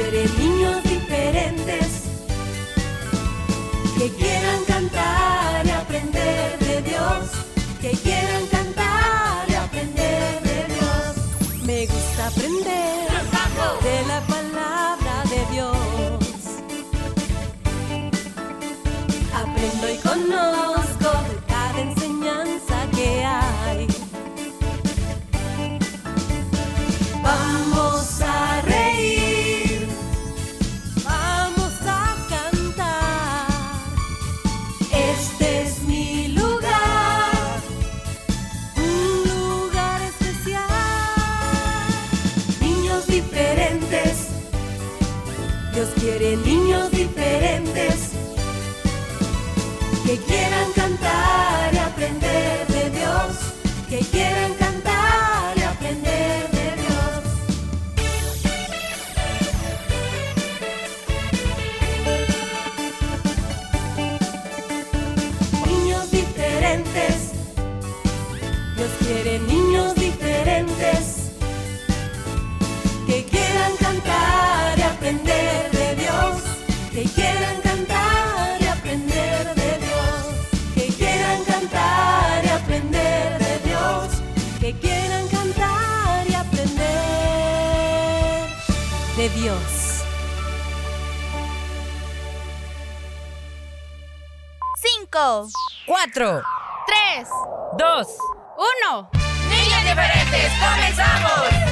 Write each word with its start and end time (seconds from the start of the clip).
si 0.00 0.06
eres 0.06 0.38
niño 0.38 0.89
de 89.20 89.28
Dios. 89.28 90.02
Cinco, 94.76 95.46
Cuatro, 95.86 96.42
tres, 96.86 97.28
dos, 97.76 98.08
uno. 98.56 99.10
niños 99.50 99.82
diferentes, 99.82 100.50
comenzamos. 100.58 101.70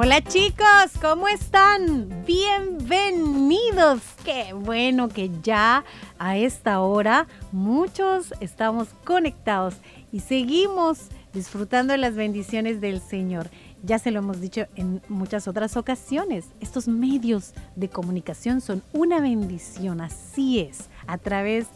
Hola 0.00 0.22
chicos, 0.22 0.92
¿cómo 1.00 1.26
están? 1.26 2.24
Bienvenidos. 2.24 4.00
Qué 4.24 4.52
bueno 4.52 5.08
que 5.08 5.28
ya 5.42 5.82
a 6.20 6.36
esta 6.36 6.78
hora 6.82 7.26
muchos 7.50 8.32
estamos 8.38 8.90
conectados 9.02 9.74
y 10.12 10.20
seguimos 10.20 11.08
disfrutando 11.32 11.92
de 11.92 11.98
las 11.98 12.14
bendiciones 12.14 12.80
del 12.80 13.00
Señor. 13.00 13.48
Ya 13.82 13.98
se 13.98 14.10
lo 14.10 14.18
hemos 14.18 14.40
dicho 14.40 14.66
en 14.76 15.00
muchas 15.08 15.46
otras 15.46 15.76
ocasiones, 15.76 16.46
estos 16.60 16.88
medios 16.88 17.52
de 17.76 17.88
comunicación 17.88 18.60
son 18.60 18.82
una 18.92 19.20
bendición, 19.20 20.00
así 20.00 20.60
es, 20.60 20.88
a 21.06 21.18
través 21.18 21.66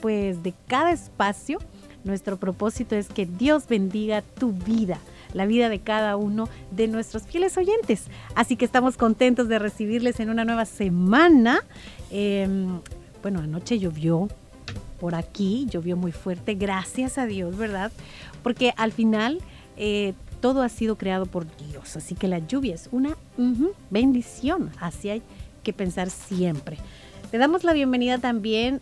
pues 0.00 0.42
de 0.42 0.54
cada 0.66 0.92
espacio. 0.92 1.58
Nuestro 2.04 2.36
propósito 2.36 2.94
es 2.94 3.08
que 3.08 3.26
Dios 3.26 3.66
bendiga 3.66 4.22
tu 4.22 4.52
vida 4.52 4.98
la 5.34 5.46
vida 5.46 5.68
de 5.68 5.80
cada 5.80 6.16
uno 6.16 6.48
de 6.70 6.88
nuestros 6.88 7.24
fieles 7.24 7.56
oyentes. 7.56 8.04
Así 8.34 8.56
que 8.56 8.64
estamos 8.64 8.96
contentos 8.96 9.48
de 9.48 9.58
recibirles 9.58 10.20
en 10.20 10.30
una 10.30 10.44
nueva 10.44 10.64
semana. 10.64 11.64
Eh, 12.10 12.48
bueno, 13.22 13.40
anoche 13.40 13.78
llovió 13.78 14.28
por 14.98 15.14
aquí, 15.14 15.66
llovió 15.70 15.96
muy 15.96 16.12
fuerte, 16.12 16.54
gracias 16.54 17.18
a 17.18 17.26
Dios, 17.26 17.56
¿verdad? 17.56 17.92
Porque 18.42 18.72
al 18.76 18.92
final 18.92 19.38
eh, 19.76 20.14
todo 20.40 20.62
ha 20.62 20.68
sido 20.68 20.96
creado 20.96 21.26
por 21.26 21.46
Dios, 21.56 21.96
así 21.96 22.14
que 22.14 22.28
la 22.28 22.38
lluvia 22.38 22.74
es 22.74 22.88
una 22.92 23.16
bendición, 23.90 24.70
así 24.80 25.10
hay 25.10 25.22
que 25.62 25.72
pensar 25.72 26.10
siempre. 26.10 26.78
Le 27.32 27.38
damos 27.38 27.64
la 27.64 27.72
bienvenida 27.72 28.18
también 28.18 28.80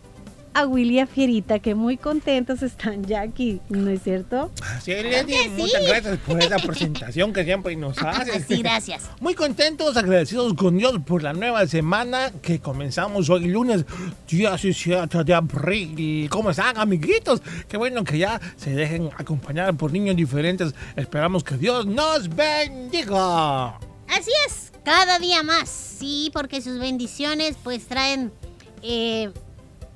a 0.56 0.66
William 0.66 1.06
Fierita, 1.06 1.58
que 1.58 1.74
muy 1.74 1.98
contentos 1.98 2.62
están 2.62 3.04
ya 3.04 3.20
aquí, 3.20 3.60
¿no 3.68 3.90
es 3.90 4.02
cierto? 4.02 4.50
Sí, 4.82 4.92
Lady, 4.94 5.50
muchas 5.50 5.86
gracias 5.86 6.18
por 6.20 6.42
esa 6.42 6.56
presentación 6.56 7.34
que 7.34 7.44
siempre 7.44 7.76
nos 7.76 7.98
haces. 8.02 8.46
Sí, 8.48 8.62
gracias. 8.62 9.02
Muy 9.20 9.34
contentos, 9.34 9.98
agradecidos 9.98 10.54
con 10.54 10.78
Dios 10.78 10.94
por 11.06 11.22
la 11.22 11.34
nueva 11.34 11.66
semana 11.66 12.32
que 12.40 12.58
comenzamos 12.58 13.28
hoy 13.28 13.48
lunes 13.48 13.84
17 14.30 15.24
de 15.24 15.34
abril. 15.34 16.26
¿Cómo 16.30 16.48
están, 16.48 16.78
amiguitos? 16.78 17.42
Qué 17.68 17.76
bueno 17.76 18.02
que 18.02 18.16
ya 18.16 18.40
se 18.56 18.70
dejen 18.70 19.10
acompañar 19.18 19.76
por 19.76 19.92
niños 19.92 20.16
diferentes. 20.16 20.74
Esperamos 20.96 21.44
que 21.44 21.58
Dios 21.58 21.84
nos 21.84 22.30
bendiga. 22.34 23.78
Así 24.08 24.30
es, 24.46 24.72
cada 24.86 25.18
día 25.18 25.42
más. 25.42 25.68
Sí, 25.68 26.30
porque 26.32 26.62
sus 26.62 26.78
bendiciones 26.78 27.56
pues 27.62 27.84
traen 27.84 28.32
eh, 28.82 29.30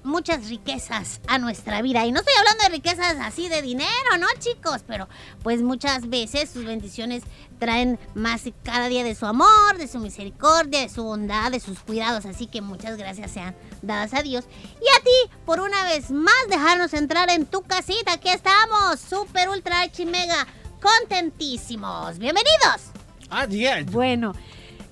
muchas 0.02 0.48
riquezas 0.48 1.20
a 1.26 1.38
nuestra 1.38 1.82
vida. 1.82 2.04
Y 2.06 2.12
no 2.12 2.20
estoy 2.20 2.34
hablando 2.38 2.64
de 2.64 2.70
riquezas 2.70 3.16
así 3.20 3.48
de 3.48 3.62
dinero, 3.62 4.18
¿no, 4.18 4.26
chicos? 4.38 4.82
Pero 4.86 5.08
pues 5.42 5.62
muchas 5.62 6.08
veces 6.08 6.50
sus 6.50 6.64
bendiciones 6.64 7.22
traen 7.58 7.98
más 8.14 8.42
cada 8.62 8.88
día 8.88 9.04
de 9.04 9.14
su 9.14 9.26
amor, 9.26 9.76
de 9.78 9.88
su 9.88 9.98
misericordia, 9.98 10.80
de 10.80 10.88
su 10.88 11.04
bondad, 11.04 11.50
de 11.50 11.60
sus 11.60 11.80
cuidados. 11.80 12.26
Así 12.26 12.46
que 12.46 12.60
muchas 12.60 12.96
gracias 12.96 13.30
sean 13.30 13.54
dadas 13.82 14.14
a 14.14 14.22
Dios. 14.22 14.44
Y 14.80 14.98
a 14.98 15.02
ti, 15.02 15.36
por 15.44 15.60
una 15.60 15.84
vez 15.84 16.10
más, 16.10 16.34
dejarnos 16.48 16.94
entrar 16.94 17.30
en 17.30 17.46
tu 17.46 17.62
casita. 17.62 18.14
Aquí 18.14 18.28
estamos, 18.28 19.00
super, 19.00 19.48
ultra, 19.48 19.80
archi, 19.80 20.06
mega, 20.06 20.46
contentísimos. 20.80 22.18
Bienvenidos. 22.18 22.90
Así 23.28 23.66
es. 23.66 23.86
Bueno, 23.86 24.34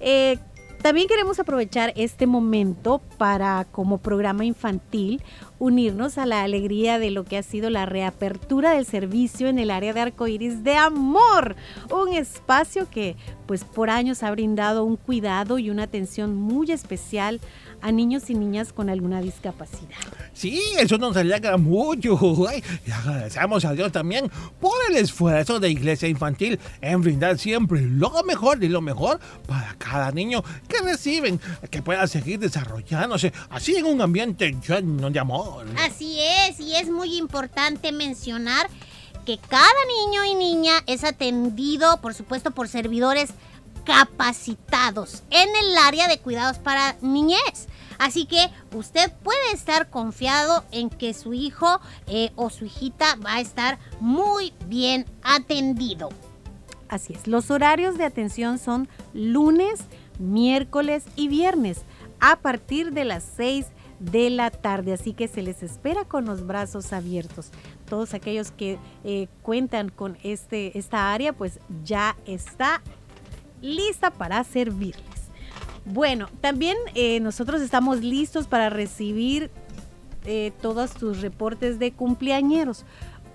eh, 0.00 0.38
también 0.82 1.08
queremos 1.08 1.40
aprovechar 1.40 1.92
este 1.96 2.26
momento 2.26 3.00
para, 3.18 3.66
como 3.70 3.98
programa 3.98 4.44
infantil, 4.44 5.22
unirnos 5.58 6.18
a 6.18 6.26
la 6.26 6.42
alegría 6.42 6.98
de 6.98 7.10
lo 7.10 7.24
que 7.24 7.36
ha 7.36 7.42
sido 7.42 7.68
la 7.68 7.84
reapertura 7.84 8.72
del 8.72 8.86
servicio 8.86 9.48
en 9.48 9.58
el 9.58 9.70
área 9.70 9.92
de 9.92 10.00
arcoíris 10.00 10.62
de 10.62 10.76
amor. 10.76 11.56
Un 11.90 12.14
espacio 12.14 12.88
que, 12.88 13.16
pues, 13.46 13.64
por 13.64 13.90
años 13.90 14.22
ha 14.22 14.30
brindado 14.30 14.84
un 14.84 14.96
cuidado 14.96 15.58
y 15.58 15.70
una 15.70 15.84
atención 15.84 16.36
muy 16.36 16.70
especial 16.70 17.40
a 17.80 17.92
niños 17.92 18.28
y 18.30 18.34
niñas 18.34 18.72
con 18.72 18.90
alguna 18.90 19.20
discapacidad. 19.20 19.96
Sí, 20.32 20.62
eso 20.78 20.98
nos 20.98 21.16
alegra 21.16 21.56
mucho. 21.56 22.18
Ay, 22.48 22.62
y 22.86 22.90
agradecemos 22.90 23.64
a 23.64 23.72
Dios 23.72 23.92
también 23.92 24.30
por 24.60 24.74
el 24.88 24.96
esfuerzo 24.96 25.60
de 25.60 25.70
Iglesia 25.70 26.08
Infantil 26.08 26.58
en 26.80 27.00
brindar 27.02 27.38
siempre 27.38 27.82
lo 27.82 28.22
mejor 28.24 28.58
de 28.58 28.68
lo 28.68 28.80
mejor 28.80 29.20
para 29.46 29.74
cada 29.78 30.10
niño 30.12 30.42
que 30.68 30.78
reciben, 30.82 31.40
que 31.70 31.82
pueda 31.82 32.06
seguir 32.06 32.38
desarrollándose 32.38 33.32
así 33.50 33.76
en 33.76 33.86
un 33.86 34.00
ambiente 34.00 34.56
lleno 34.66 35.10
de 35.10 35.18
amor. 35.18 35.66
Así 35.78 36.18
es, 36.20 36.60
y 36.60 36.74
es 36.74 36.90
muy 36.90 37.16
importante 37.16 37.92
mencionar 37.92 38.68
que 39.24 39.38
cada 39.48 39.68
niño 40.06 40.24
y 40.24 40.34
niña 40.34 40.72
es 40.86 41.04
atendido, 41.04 42.00
por 42.00 42.14
supuesto, 42.14 42.50
por 42.50 42.68
servidores 42.68 43.30
capacitados 43.88 45.22
en 45.30 45.48
el 45.48 45.78
área 45.78 46.08
de 46.08 46.18
cuidados 46.18 46.58
para 46.58 46.96
niñez. 47.00 47.68
Así 47.98 48.26
que 48.26 48.50
usted 48.76 49.10
puede 49.22 49.52
estar 49.54 49.88
confiado 49.88 50.62
en 50.72 50.90
que 50.90 51.14
su 51.14 51.32
hijo 51.32 51.80
eh, 52.06 52.30
o 52.36 52.50
su 52.50 52.66
hijita 52.66 53.16
va 53.24 53.36
a 53.36 53.40
estar 53.40 53.78
muy 53.98 54.52
bien 54.66 55.06
atendido. 55.22 56.10
Así 56.90 57.14
es, 57.14 57.26
los 57.26 57.50
horarios 57.50 57.96
de 57.96 58.04
atención 58.04 58.58
son 58.58 58.88
lunes, 59.14 59.80
miércoles 60.18 61.04
y 61.16 61.28
viernes 61.28 61.80
a 62.20 62.36
partir 62.36 62.92
de 62.92 63.06
las 63.06 63.24
6 63.36 63.68
de 64.00 64.30
la 64.30 64.50
tarde, 64.50 64.92
así 64.92 65.12
que 65.14 65.28
se 65.28 65.42
les 65.42 65.62
espera 65.62 66.04
con 66.04 66.26
los 66.26 66.46
brazos 66.46 66.92
abiertos. 66.92 67.50
Todos 67.88 68.12
aquellos 68.12 68.50
que 68.50 68.78
eh, 69.04 69.28
cuentan 69.42 69.88
con 69.88 70.18
este, 70.22 70.78
esta 70.78 71.12
área, 71.12 71.32
pues 71.32 71.58
ya 71.84 72.16
está 72.26 72.82
lista 73.60 74.10
para 74.10 74.42
servirles. 74.44 75.04
Bueno, 75.84 76.28
también 76.40 76.76
eh, 76.94 77.20
nosotros 77.20 77.62
estamos 77.62 78.02
listos 78.02 78.46
para 78.46 78.68
recibir 78.68 79.50
eh, 80.26 80.52
todos 80.60 80.92
tus 80.92 81.20
reportes 81.22 81.78
de 81.78 81.92
cumpleañeros. 81.92 82.84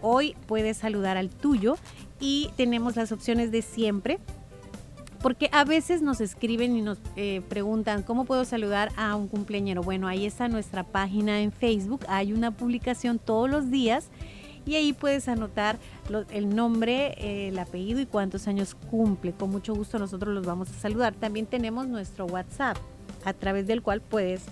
Hoy 0.01 0.35
puedes 0.47 0.77
saludar 0.77 1.17
al 1.17 1.29
tuyo 1.29 1.77
y 2.19 2.51
tenemos 2.55 2.95
las 2.95 3.11
opciones 3.11 3.51
de 3.51 3.61
siempre. 3.61 4.19
Porque 5.21 5.49
a 5.53 5.63
veces 5.63 6.01
nos 6.01 6.19
escriben 6.19 6.75
y 6.75 6.81
nos 6.81 6.99
eh, 7.15 7.41
preguntan 7.47 8.03
cómo 8.03 8.25
puedo 8.25 8.43
saludar 8.43 8.91
a 8.97 9.15
un 9.15 9.29
cumpleañero. 9.29 9.81
Bueno, 9.81 10.09
ahí 10.09 10.25
está 10.25 10.49
nuestra 10.49 10.83
página 10.83 11.39
en 11.39 11.53
Facebook. 11.53 12.01
Hay 12.09 12.33
una 12.33 12.51
publicación 12.51 13.19
todos 13.19 13.49
los 13.49 13.71
días 13.71 14.09
y 14.65 14.75
ahí 14.75 14.93
puedes 14.93 15.27
anotar 15.27 15.77
el 16.31 16.55
nombre, 16.55 17.15
eh, 17.17 17.49
el 17.49 17.59
apellido 17.59 17.99
y 17.99 18.05
cuántos 18.05 18.47
años 18.47 18.75
cumple. 18.89 19.33
Con 19.33 19.49
mucho 19.49 19.73
gusto 19.73 19.99
nosotros 19.99 20.33
los 20.33 20.45
vamos 20.45 20.69
a 20.69 20.73
saludar. 20.73 21.13
También 21.13 21.45
tenemos 21.45 21.87
nuestro 21.87 22.25
WhatsApp, 22.25 22.77
a 23.25 23.33
través 23.33 23.67
del 23.67 23.81
cual 23.81 24.01
puedes 24.01 24.43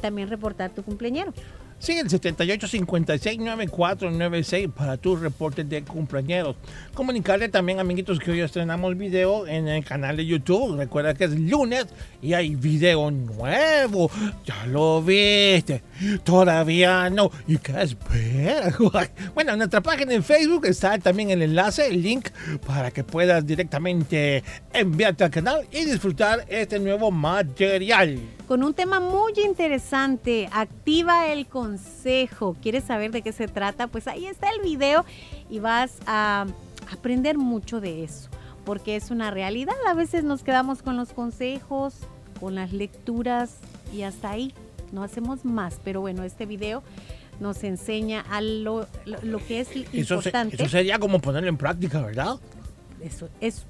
también 0.00 0.28
reportar 0.28 0.70
tu 0.70 0.82
cumpleañero. 0.82 1.32
Sí, 1.78 1.92
el 1.98 2.08
78569496 2.08 4.72
para 4.72 4.96
tus 4.96 5.20
reportes 5.20 5.68
de 5.68 5.84
cumpleaños. 5.84 6.56
Comunicarle 6.94 7.50
también, 7.50 7.80
amiguitos, 7.80 8.18
que 8.18 8.30
hoy 8.30 8.40
estrenamos 8.40 8.96
video 8.96 9.46
en 9.46 9.68
el 9.68 9.84
canal 9.84 10.16
de 10.16 10.24
YouTube. 10.24 10.78
Recuerda 10.78 11.12
que 11.12 11.24
es 11.24 11.38
lunes 11.38 11.84
y 12.22 12.32
hay 12.32 12.54
video 12.54 13.10
nuevo. 13.10 14.10
Ya 14.46 14.64
lo 14.66 15.02
viste. 15.02 15.82
Todavía 16.24 17.10
no. 17.10 17.30
¿Y 17.46 17.58
qué 17.58 17.82
esperas? 17.82 18.74
Bueno, 19.34 19.52
en 19.52 19.58
nuestra 19.58 19.82
página 19.82 20.14
en 20.14 20.24
Facebook 20.24 20.64
está 20.66 20.98
también 20.98 21.30
el 21.30 21.42
enlace, 21.42 21.88
el 21.88 22.00
link, 22.02 22.28
para 22.66 22.90
que 22.90 23.04
puedas 23.04 23.46
directamente 23.46 24.42
enviarte 24.72 25.24
al 25.24 25.30
canal 25.30 25.66
y 25.70 25.84
disfrutar 25.84 26.46
este 26.48 26.78
nuevo 26.78 27.10
material. 27.10 28.18
con 28.48 28.62
un 28.62 28.72
tema 28.74 29.00
muy 29.00 29.32
interesante. 29.44 30.48
Activa 30.52 31.26
el 31.28 31.46
consejo. 31.70 32.56
¿Quieres 32.62 32.84
saber 32.84 33.10
de 33.10 33.22
qué 33.22 33.32
se 33.32 33.48
trata? 33.48 33.88
Pues 33.88 34.06
ahí 34.06 34.26
está 34.26 34.48
el 34.50 34.60
video 34.62 35.04
y 35.50 35.58
vas 35.58 35.96
a 36.06 36.46
aprender 36.92 37.36
mucho 37.38 37.80
de 37.80 38.04
eso, 38.04 38.28
porque 38.64 38.96
es 38.96 39.10
una 39.10 39.30
realidad. 39.30 39.74
A 39.88 39.94
veces 39.94 40.22
nos 40.24 40.42
quedamos 40.42 40.82
con 40.82 40.96
los 40.96 41.12
consejos, 41.12 41.94
con 42.40 42.54
las 42.54 42.72
lecturas 42.72 43.56
y 43.92 44.02
hasta 44.02 44.30
ahí. 44.30 44.52
No 44.92 45.02
hacemos 45.02 45.44
más, 45.44 45.80
pero 45.82 46.00
bueno, 46.00 46.22
este 46.22 46.46
video 46.46 46.82
nos 47.40 47.64
enseña 47.64 48.20
a 48.30 48.40
lo, 48.40 48.86
lo- 49.04 49.20
lo 49.22 49.38
que 49.44 49.60
es 49.60 49.68
Eso, 49.92 50.22
se- 50.22 50.28
importante. 50.28 50.54
eso 50.56 50.68
sería 50.68 50.98
como 50.98 51.18
ponerlo 51.20 51.48
en 51.48 51.56
práctica, 51.56 52.00
¿verdad? 52.00 52.36
eso 53.02 53.28
es 53.40 53.66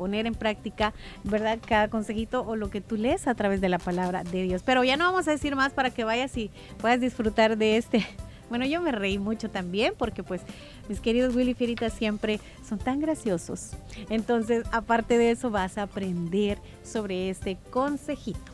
poner 0.00 0.26
en 0.26 0.34
práctica, 0.34 0.94
¿verdad? 1.24 1.58
Cada 1.62 1.88
consejito 1.88 2.40
o 2.40 2.56
lo 2.56 2.70
que 2.70 2.80
tú 2.80 2.96
lees 2.96 3.26
a 3.26 3.34
través 3.34 3.60
de 3.60 3.68
la 3.68 3.78
palabra 3.78 4.24
de 4.24 4.44
Dios. 4.44 4.62
Pero 4.64 4.82
ya 4.82 4.96
no 4.96 5.04
vamos 5.04 5.28
a 5.28 5.32
decir 5.32 5.54
más 5.56 5.74
para 5.74 5.90
que 5.90 6.04
vayas 6.04 6.34
y 6.38 6.50
puedas 6.78 7.02
disfrutar 7.02 7.58
de 7.58 7.76
este. 7.76 8.06
Bueno, 8.48 8.66
yo 8.66 8.80
me 8.80 8.90
reí 8.90 9.16
mucho 9.16 9.48
también 9.48 9.94
porque 9.96 10.24
pues 10.24 10.40
mis 10.88 10.98
queridos 10.98 11.36
Willy 11.36 11.54
Fieritas 11.54 11.92
siempre 11.92 12.40
son 12.68 12.80
tan 12.80 12.98
graciosos. 12.98 13.76
Entonces, 14.08 14.64
aparte 14.72 15.18
de 15.18 15.30
eso, 15.30 15.50
vas 15.50 15.78
a 15.78 15.82
aprender 15.82 16.58
sobre 16.82 17.30
este 17.30 17.58
consejito. 17.70 18.50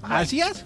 Así 0.00 0.40
es. 0.40 0.64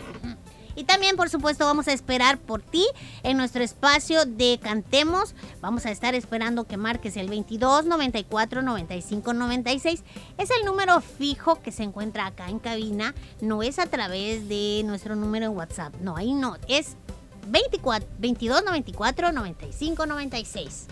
Y 0.78 0.84
también, 0.84 1.16
por 1.16 1.28
supuesto, 1.28 1.64
vamos 1.64 1.88
a 1.88 1.92
esperar 1.92 2.38
por 2.38 2.62
ti 2.62 2.86
en 3.24 3.36
nuestro 3.36 3.64
espacio 3.64 4.24
de 4.26 4.60
Cantemos. 4.62 5.34
Vamos 5.60 5.86
a 5.86 5.90
estar 5.90 6.14
esperando 6.14 6.68
que 6.68 6.76
marques 6.76 7.16
el 7.16 7.28
22 7.28 7.84
94 7.84 8.62
95 8.62 9.34
96. 9.34 10.04
Es 10.38 10.50
el 10.52 10.64
número 10.64 11.00
fijo 11.00 11.60
que 11.60 11.72
se 11.72 11.82
encuentra 11.82 12.26
acá 12.26 12.48
en 12.48 12.60
cabina. 12.60 13.12
No 13.40 13.64
es 13.64 13.80
a 13.80 13.86
través 13.86 14.48
de 14.48 14.82
nuestro 14.84 15.16
número 15.16 15.46
en 15.46 15.56
WhatsApp. 15.56 15.96
No, 16.00 16.16
ahí 16.16 16.32
no. 16.32 16.56
Es 16.68 16.94
24, 17.48 18.08
22 18.20 18.64
94 18.64 19.32
95 19.32 20.06
96. 20.06 20.86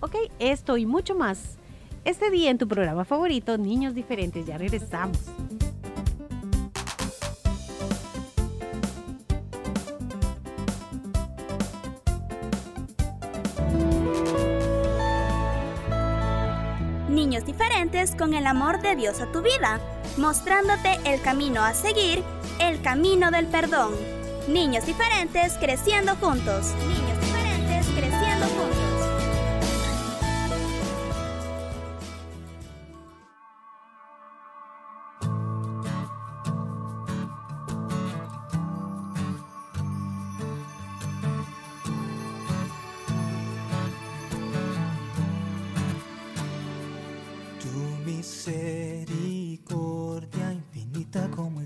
Ok, 0.00 0.14
esto 0.38 0.78
y 0.78 0.86
mucho 0.86 1.14
más. 1.14 1.58
Este 2.06 2.30
día 2.30 2.50
en 2.50 2.56
tu 2.56 2.66
programa 2.66 3.04
favorito, 3.04 3.58
Niños 3.58 3.94
Diferentes, 3.94 4.46
ya 4.46 4.56
regresamos. 4.56 5.18
Niños 17.32 17.46
diferentes 17.46 18.14
con 18.14 18.34
el 18.34 18.46
amor 18.46 18.82
de 18.82 18.94
Dios 18.94 19.22
a 19.22 19.32
tu 19.32 19.40
vida, 19.40 19.80
mostrándote 20.18 21.00
el 21.06 21.18
camino 21.22 21.62
a 21.62 21.72
seguir, 21.72 22.22
el 22.60 22.82
camino 22.82 23.30
del 23.30 23.46
perdón. 23.46 23.94
Niños 24.48 24.84
diferentes 24.84 25.54
creciendo 25.54 26.14
juntos. 26.16 26.74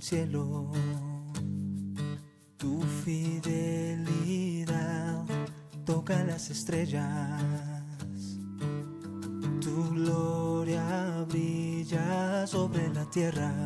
Cielo, 0.08 0.70
tu 2.56 2.80
fidelidad 3.04 4.06
toca 5.84 6.22
las 6.22 6.48
estrellas, 6.48 7.42
tu 9.60 9.90
gloria 9.90 11.26
brilla 11.28 12.46
sobre 12.46 12.88
la 12.94 13.04
tierra. 13.10 13.65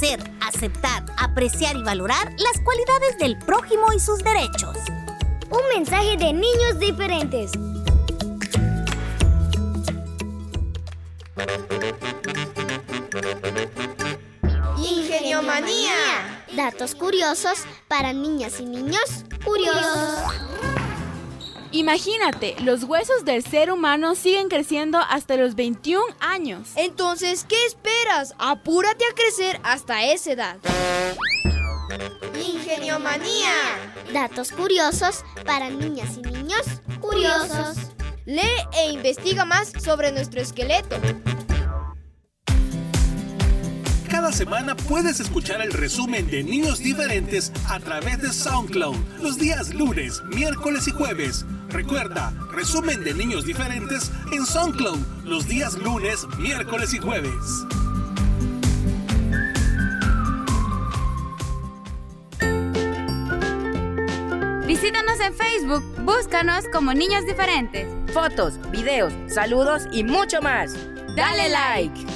Reconocer, 0.00 0.30
aceptar, 0.40 1.04
apreciar 1.16 1.76
y 1.76 1.82
valorar 1.82 2.32
las 2.38 2.60
cualidades 2.64 3.18
del 3.18 3.38
prójimo 3.38 3.92
y 3.94 4.00
sus 4.00 4.18
derechos. 4.18 4.76
Un 5.50 5.60
mensaje 5.74 6.16
de 6.16 6.32
niños 6.32 6.78
diferentes. 6.78 7.52
Ingeniomanía. 14.78 16.44
Datos 16.54 16.94
curiosos 16.94 17.64
para 17.88 18.12
niñas 18.12 18.60
y 18.60 18.64
niños 18.64 19.24
curiosos. 19.44 20.49
Imagínate, 21.72 22.56
los 22.64 22.84
huesos 22.84 23.24
del 23.24 23.44
ser 23.44 23.70
humano 23.70 24.16
siguen 24.16 24.48
creciendo 24.48 24.98
hasta 24.98 25.36
los 25.36 25.54
21 25.54 26.04
años. 26.18 26.70
Entonces, 26.74 27.44
¿qué 27.48 27.64
esperas? 27.66 28.34
Apúrate 28.38 29.04
a 29.04 29.14
crecer 29.14 29.60
hasta 29.62 30.04
esa 30.04 30.32
edad. 30.32 30.56
Ingeniomanía. 32.44 33.52
Datos 34.12 34.50
curiosos 34.50 35.24
para 35.46 35.70
niñas 35.70 36.16
y 36.18 36.22
niños 36.22 36.66
curiosos. 37.00 37.76
Lee 38.26 38.42
e 38.76 38.90
investiga 38.90 39.44
más 39.44 39.72
sobre 39.82 40.10
nuestro 40.10 40.40
esqueleto. 40.40 40.96
Cada 44.20 44.32
semana 44.32 44.76
puedes 44.76 45.18
escuchar 45.18 45.62
el 45.62 45.72
resumen 45.72 46.26
de 46.30 46.44
Niños 46.44 46.80
Diferentes 46.80 47.50
a 47.70 47.80
través 47.80 48.20
de 48.20 48.30
SoundCloud 48.30 48.94
los 49.22 49.38
días 49.38 49.72
lunes, 49.72 50.22
miércoles 50.24 50.86
y 50.88 50.90
jueves. 50.90 51.46
Recuerda, 51.70 52.30
resumen 52.52 53.02
de 53.02 53.14
Niños 53.14 53.46
Diferentes 53.46 54.10
en 54.30 54.44
SoundCloud 54.44 54.98
los 55.24 55.48
días 55.48 55.78
lunes, 55.78 56.26
miércoles 56.38 56.92
y 56.92 56.98
jueves. 56.98 57.32
Visítanos 64.66 65.18
en 65.20 65.34
Facebook, 65.34 65.82
búscanos 66.04 66.66
como 66.70 66.92
Niños 66.92 67.24
Diferentes. 67.24 67.88
Fotos, 68.12 68.60
videos, 68.70 69.14
saludos 69.28 69.84
y 69.92 70.04
mucho 70.04 70.42
más. 70.42 70.74
Dale 71.16 71.48
like. 71.48 72.09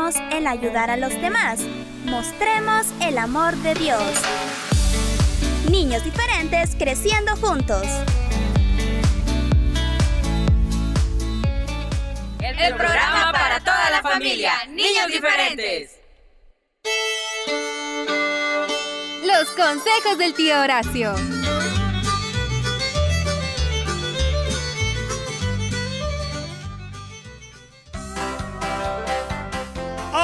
Practiquemos 0.00 0.34
el 0.34 0.46
ayudar 0.46 0.90
a 0.90 0.96
los 0.96 1.10
demás. 1.20 1.60
Mostremos 2.04 2.86
el 3.02 3.18
amor 3.18 3.54
de 3.56 3.74
Dios. 3.74 4.02
Niños 5.70 6.02
diferentes 6.04 6.74
creciendo 6.78 7.36
juntos. 7.36 7.82
El 12.40 12.74
programa 12.74 13.32
para 13.32 13.60
toda 13.60 13.90
la 13.90 14.02
familia. 14.02 14.52
Niños 14.68 15.06
diferentes. 15.08 15.98
Los 19.24 19.50
consejos 19.50 20.18
del 20.18 20.34
tío 20.34 20.60
Horacio. 20.60 21.14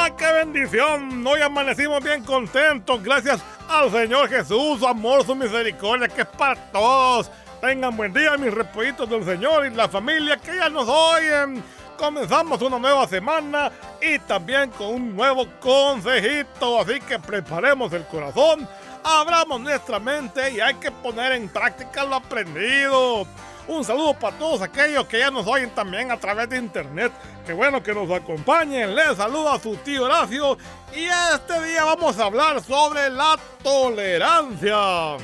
¡Ah, 0.07 0.15
qué 0.17 0.33
bendición! 0.33 1.27
Hoy 1.27 1.43
amanecimos 1.43 2.01
bien 2.01 2.23
contentos 2.23 3.03
gracias 3.03 3.43
al 3.69 3.91
Señor 3.91 4.29
Jesús, 4.29 4.79
su 4.79 4.87
amor, 4.87 5.27
su 5.27 5.35
misericordia, 5.35 6.07
que 6.07 6.21
es 6.21 6.29
para 6.29 6.55
todos. 6.71 7.29
Tengan 7.61 7.97
buen 7.97 8.13
día, 8.13 8.37
mis 8.37 8.55
repollitos 8.55 9.11
del 9.11 9.25
Señor 9.25 9.67
y 9.67 9.71
la 9.71 9.89
familia 9.89 10.37
que 10.37 10.55
ya 10.55 10.69
nos 10.69 10.89
oyen. 10.89 11.61
Comenzamos 11.99 12.63
una 12.63 12.79
nueva 12.79 13.09
semana 13.09 13.73
y 14.01 14.21
también 14.21 14.71
con 14.71 14.95
un 14.95 15.17
nuevo 15.17 15.45
consejito, 15.59 16.81
así 16.81 17.01
que 17.01 17.19
preparemos 17.19 17.93
el 17.93 18.07
corazón, 18.07 18.69
abramos 19.03 19.61
nuestra 19.61 19.99
mente 19.99 20.53
y 20.53 20.61
hay 20.61 20.75
que 20.75 20.93
poner 20.93 21.33
en 21.33 21.49
práctica 21.49 22.05
lo 22.05 22.15
aprendido. 22.15 23.27
Un 23.69 23.85
saludo 23.85 24.15
para 24.15 24.37
todos 24.39 24.63
aquellos 24.63 25.07
que 25.07 25.19
ya 25.19 25.31
nos 25.31 25.47
oyen 25.47 25.71
también 25.71 26.13
a 26.13 26.17
través 26.17 26.49
de 26.49 26.57
internet. 26.57 27.13
Qué 27.45 27.53
bueno 27.53 27.83
que 27.83 27.93
nos 27.93 28.09
acompañen. 28.11 28.95
Les 28.95 29.17
saluda 29.17 29.59
su 29.59 29.75
tío 29.77 30.05
Horacio 30.05 30.57
y 30.95 31.05
este 31.35 31.63
día 31.65 31.85
vamos 31.85 32.17
a 32.19 32.27
hablar 32.27 32.63
sobre 32.63 33.11
la 33.11 33.37
tolerancia. 33.65 35.17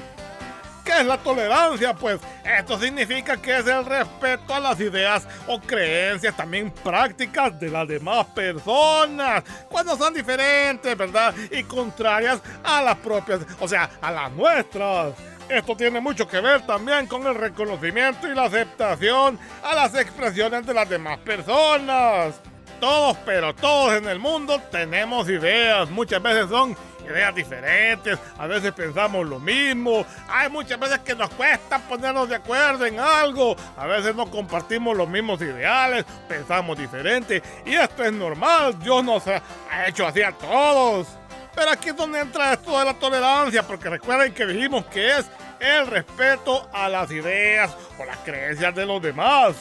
¿Qué 0.85 1.01
es 1.01 1.07
la 1.07 1.19
tolerancia? 1.19 1.95
Pues 1.95 2.19
esto 2.45 2.77
significa 2.81 3.37
que 3.37 3.59
es 3.59 3.67
el 3.69 3.87
respeto 3.87 4.53
a 4.53 4.59
las 4.59 4.81
ideas 4.81 5.29
o 5.47 5.61
creencias 5.61 6.37
también 6.37 6.73
prácticas 6.73 7.59
de 7.61 7.71
las 7.71 7.87
demás 7.87 8.27
personas 8.27 9.45
cuando 9.69 9.97
son 9.97 10.13
diferentes, 10.13 10.97
¿verdad? 10.97 11.33
Y 11.53 11.63
contrarias 11.63 12.41
a 12.65 12.83
las 12.83 12.97
propias, 12.97 13.43
o 13.61 13.69
sea, 13.69 13.89
a 14.01 14.11
las 14.11 14.33
nuestras. 14.33 15.13
Esto 15.49 15.77
tiene 15.77 16.01
mucho 16.01 16.27
que 16.27 16.41
ver 16.41 16.67
también 16.67 17.07
con 17.07 17.27
el 17.27 17.35
reconocimiento 17.35 18.29
y 18.29 18.35
la 18.35 18.45
aceptación 18.45 19.39
a 19.63 19.75
las 19.75 19.95
expresiones 19.95 20.67
de 20.67 20.75
las 20.75 20.89
demás 20.89 21.19
personas. 21.19 22.41
Todos, 22.81 23.17
pero 23.25 23.55
todos 23.55 23.95
en 23.95 24.09
el 24.09 24.19
mundo 24.19 24.61
tenemos 24.71 25.29
ideas. 25.29 25.89
Muchas 25.91 26.23
veces 26.23 26.49
son 26.49 26.77
ideas 27.05 27.35
diferentes, 27.35 28.19
a 28.39 28.47
veces 28.47 28.73
pensamos 28.73 29.27
lo 29.27 29.39
mismo, 29.39 30.07
hay 30.29 30.49
muchas 30.49 30.79
veces 30.79 31.01
que 31.01 31.15
nos 31.15 31.31
cuesta 31.31 31.79
ponernos 31.81 32.29
de 32.29 32.37
acuerdo 32.37 32.87
en 32.87 32.99
algo, 33.01 33.57
a 33.77 33.87
veces 33.87 34.15
no 34.15 34.31
compartimos 34.31 34.97
los 34.97 35.09
mismos 35.09 35.41
ideales, 35.41 36.05
pensamos 36.29 36.79
diferente 36.79 37.43
y 37.67 37.75
esto 37.75 38.05
es 38.05 38.13
normal, 38.13 38.79
Dios 38.79 39.05
nos 39.05 39.27
ha 39.27 39.43
hecho 39.87 40.07
así 40.07 40.23
a 40.23 40.33
todos. 40.33 41.09
Pero 41.55 41.71
aquí 41.71 41.91
es 41.91 41.97
donde 41.97 42.21
entra 42.21 42.55
esto 42.55 42.79
de 42.79 42.85
la 42.85 42.95
tolerancia, 42.95 43.63
porque 43.63 43.91
recuerden 43.91 44.33
que 44.33 44.47
dijimos 44.47 44.87
que 44.87 45.19
es 45.19 45.31
el 45.61 45.87
respeto 45.87 46.69
a 46.73 46.89
las 46.89 47.11
ideas 47.11 47.77
o 47.99 48.05
las 48.05 48.19
creencias 48.19 48.75
de 48.75 48.87
los 48.87 49.03
demás. 49.03 49.55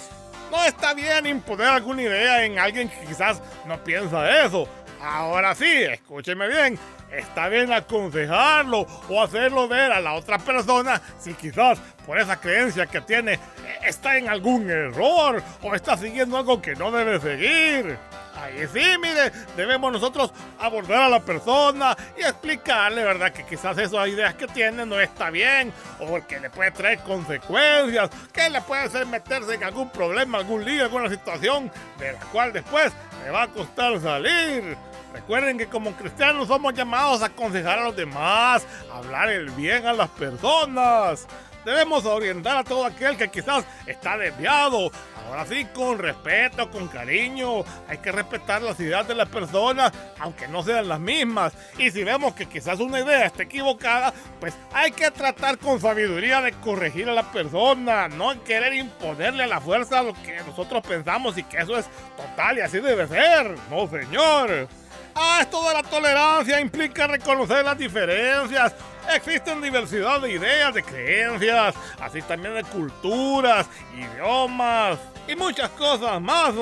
No 0.49 0.63
está 0.65 0.93
bien 0.93 1.25
imponer 1.25 1.67
alguna 1.67 2.01
idea 2.01 2.43
en 2.43 2.59
alguien 2.59 2.89
que 2.89 3.05
quizás 3.05 3.41
no 3.65 3.81
piensa 3.83 4.45
eso. 4.45 4.67
Ahora 5.01 5.55
sí, 5.55 5.65
escúcheme 5.65 6.47
bien, 6.47 6.77
está 7.11 7.47
bien 7.47 7.73
aconsejarlo 7.73 8.85
o 9.09 9.23
hacerlo 9.23 9.67
ver 9.67 9.91
a 9.91 9.99
la 9.99 10.13
otra 10.13 10.37
persona 10.37 11.01
si 11.19 11.33
quizás 11.33 11.79
por 12.05 12.19
esa 12.19 12.39
creencia 12.39 12.85
que 12.85 13.01
tiene 13.01 13.39
está 13.83 14.17
en 14.17 14.29
algún 14.29 14.69
error 14.69 15.41
o 15.61 15.73
está 15.73 15.97
siguiendo 15.97 16.37
algo 16.37 16.61
que 16.61 16.75
no 16.75 16.91
debe 16.91 17.19
seguir. 17.19 17.97
Ahí 18.41 18.67
sí, 18.73 18.97
mire, 18.99 19.31
debemos 19.55 19.93
nosotros 19.93 20.33
abordar 20.59 21.03
a 21.03 21.09
la 21.09 21.19
persona 21.19 21.95
y 22.17 22.21
explicarle, 22.21 23.03
¿verdad? 23.03 23.31
Que 23.31 23.45
quizás 23.45 23.77
esas 23.77 24.07
ideas 24.07 24.33
que 24.33 24.47
tiene 24.47 24.83
no 24.83 24.99
está 24.99 25.29
bien 25.29 25.71
o 25.99 26.19
que 26.25 26.39
le 26.39 26.49
puede 26.49 26.71
traer 26.71 26.99
consecuencias, 27.01 28.09
que 28.33 28.49
le 28.49 28.59
puede 28.61 28.83
hacer 28.83 29.05
meterse 29.05 29.53
en 29.53 29.63
algún 29.63 29.91
problema, 29.91 30.39
algún 30.39 30.65
lío, 30.65 30.83
alguna 30.83 31.07
situación 31.07 31.71
de 31.99 32.13
la 32.13 32.19
cual 32.31 32.51
después 32.51 32.91
le 33.23 33.29
va 33.29 33.43
a 33.43 33.47
costar 33.47 33.99
salir. 34.01 34.75
Recuerden 35.13 35.59
que 35.59 35.67
como 35.67 35.91
cristianos 35.91 36.47
somos 36.47 36.73
llamados 36.73 37.21
a 37.21 37.25
aconsejar 37.25 37.77
a 37.77 37.83
los 37.83 37.95
demás, 37.95 38.65
a 38.91 38.97
hablar 38.97 39.29
el 39.29 39.51
bien 39.51 39.85
a 39.85 39.93
las 39.93 40.09
personas. 40.09 41.27
Debemos 41.65 42.05
orientar 42.05 42.57
a 42.57 42.63
todo 42.63 42.85
aquel 42.85 43.17
que 43.17 43.29
quizás 43.29 43.65
está 43.85 44.17
desviado. 44.17 44.91
Ahora 45.27 45.45
sí, 45.45 45.65
con 45.73 45.97
respeto, 45.97 46.69
con 46.69 46.87
cariño. 46.87 47.63
Hay 47.87 47.99
que 47.99 48.11
respetar 48.11 48.61
las 48.61 48.79
ideas 48.79 49.07
de 49.07 49.15
las 49.15 49.29
personas, 49.29 49.91
aunque 50.19 50.47
no 50.47 50.63
sean 50.63 50.89
las 50.89 50.99
mismas. 50.99 51.53
Y 51.77 51.89
si 51.91 52.03
vemos 52.03 52.33
que 52.33 52.47
quizás 52.47 52.79
una 52.79 52.99
idea 52.99 53.25
está 53.25 53.43
equivocada, 53.43 54.13
pues 54.39 54.53
hay 54.73 54.91
que 54.91 55.09
tratar 55.11 55.57
con 55.57 55.79
sabiduría 55.79 56.41
de 56.41 56.51
corregir 56.53 57.09
a 57.09 57.13
la 57.13 57.31
persona. 57.31 58.07
No 58.09 58.43
querer 58.43 58.73
imponerle 58.73 59.43
a 59.43 59.47
la 59.47 59.61
fuerza 59.61 60.03
lo 60.03 60.13
que 60.13 60.37
nosotros 60.45 60.81
pensamos 60.85 61.37
y 61.37 61.43
que 61.43 61.57
eso 61.57 61.77
es 61.77 61.85
total 62.17 62.57
y 62.57 62.61
así 62.61 62.79
debe 62.79 63.07
ser. 63.07 63.55
No, 63.69 63.87
señor. 63.87 64.67
Ah, 65.15 65.39
esto 65.41 65.67
de 65.67 65.73
la 65.73 65.83
tolerancia 65.83 66.59
implica 66.59 67.07
reconocer 67.07 67.63
las 67.65 67.77
diferencias. 67.77 68.73
Existen 69.09 69.61
diversidad 69.61 70.21
de 70.21 70.31
ideas, 70.31 70.73
de 70.73 70.83
creencias, 70.83 71.75
así 71.99 72.21
también 72.21 72.55
de 72.55 72.63
culturas, 72.63 73.67
idiomas 73.95 74.99
y 75.27 75.35
muchas 75.35 75.69
cosas 75.71 76.21
más. 76.21 76.53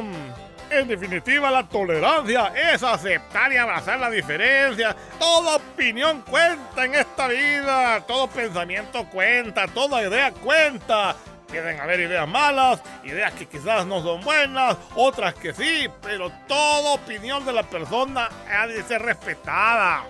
En 0.70 0.88
definitiva, 0.88 1.50
la 1.50 1.68
tolerancia 1.68 2.54
es 2.56 2.84
aceptar 2.84 3.52
y 3.52 3.58
abrazar 3.58 4.00
la 4.00 4.10
diferencia. 4.10 4.96
Toda 5.18 5.56
opinión 5.56 6.22
cuenta 6.22 6.86
en 6.86 6.94
esta 6.94 7.28
vida, 7.28 8.02
todo 8.06 8.28
pensamiento 8.28 9.04
cuenta, 9.06 9.68
toda 9.68 10.04
idea 10.04 10.32
cuenta. 10.32 11.16
Pueden 11.48 11.80
haber 11.80 12.02
ideas 12.02 12.28
malas, 12.28 12.80
ideas 13.04 13.34
que 13.34 13.48
quizás 13.48 13.88
no 13.88 14.04
son 14.04 14.22
buenas, 14.22 14.78
otras 14.96 15.34
que 15.34 15.52
sí, 15.52 15.90
pero 16.04 16.32
toda 16.48 16.92
opinión 16.92 17.44
de 17.44 17.54
la 17.54 17.64
persona 17.64 18.30
ha 18.48 18.68
de 18.68 18.84
ser 18.84 19.02
respetada. 19.02 20.04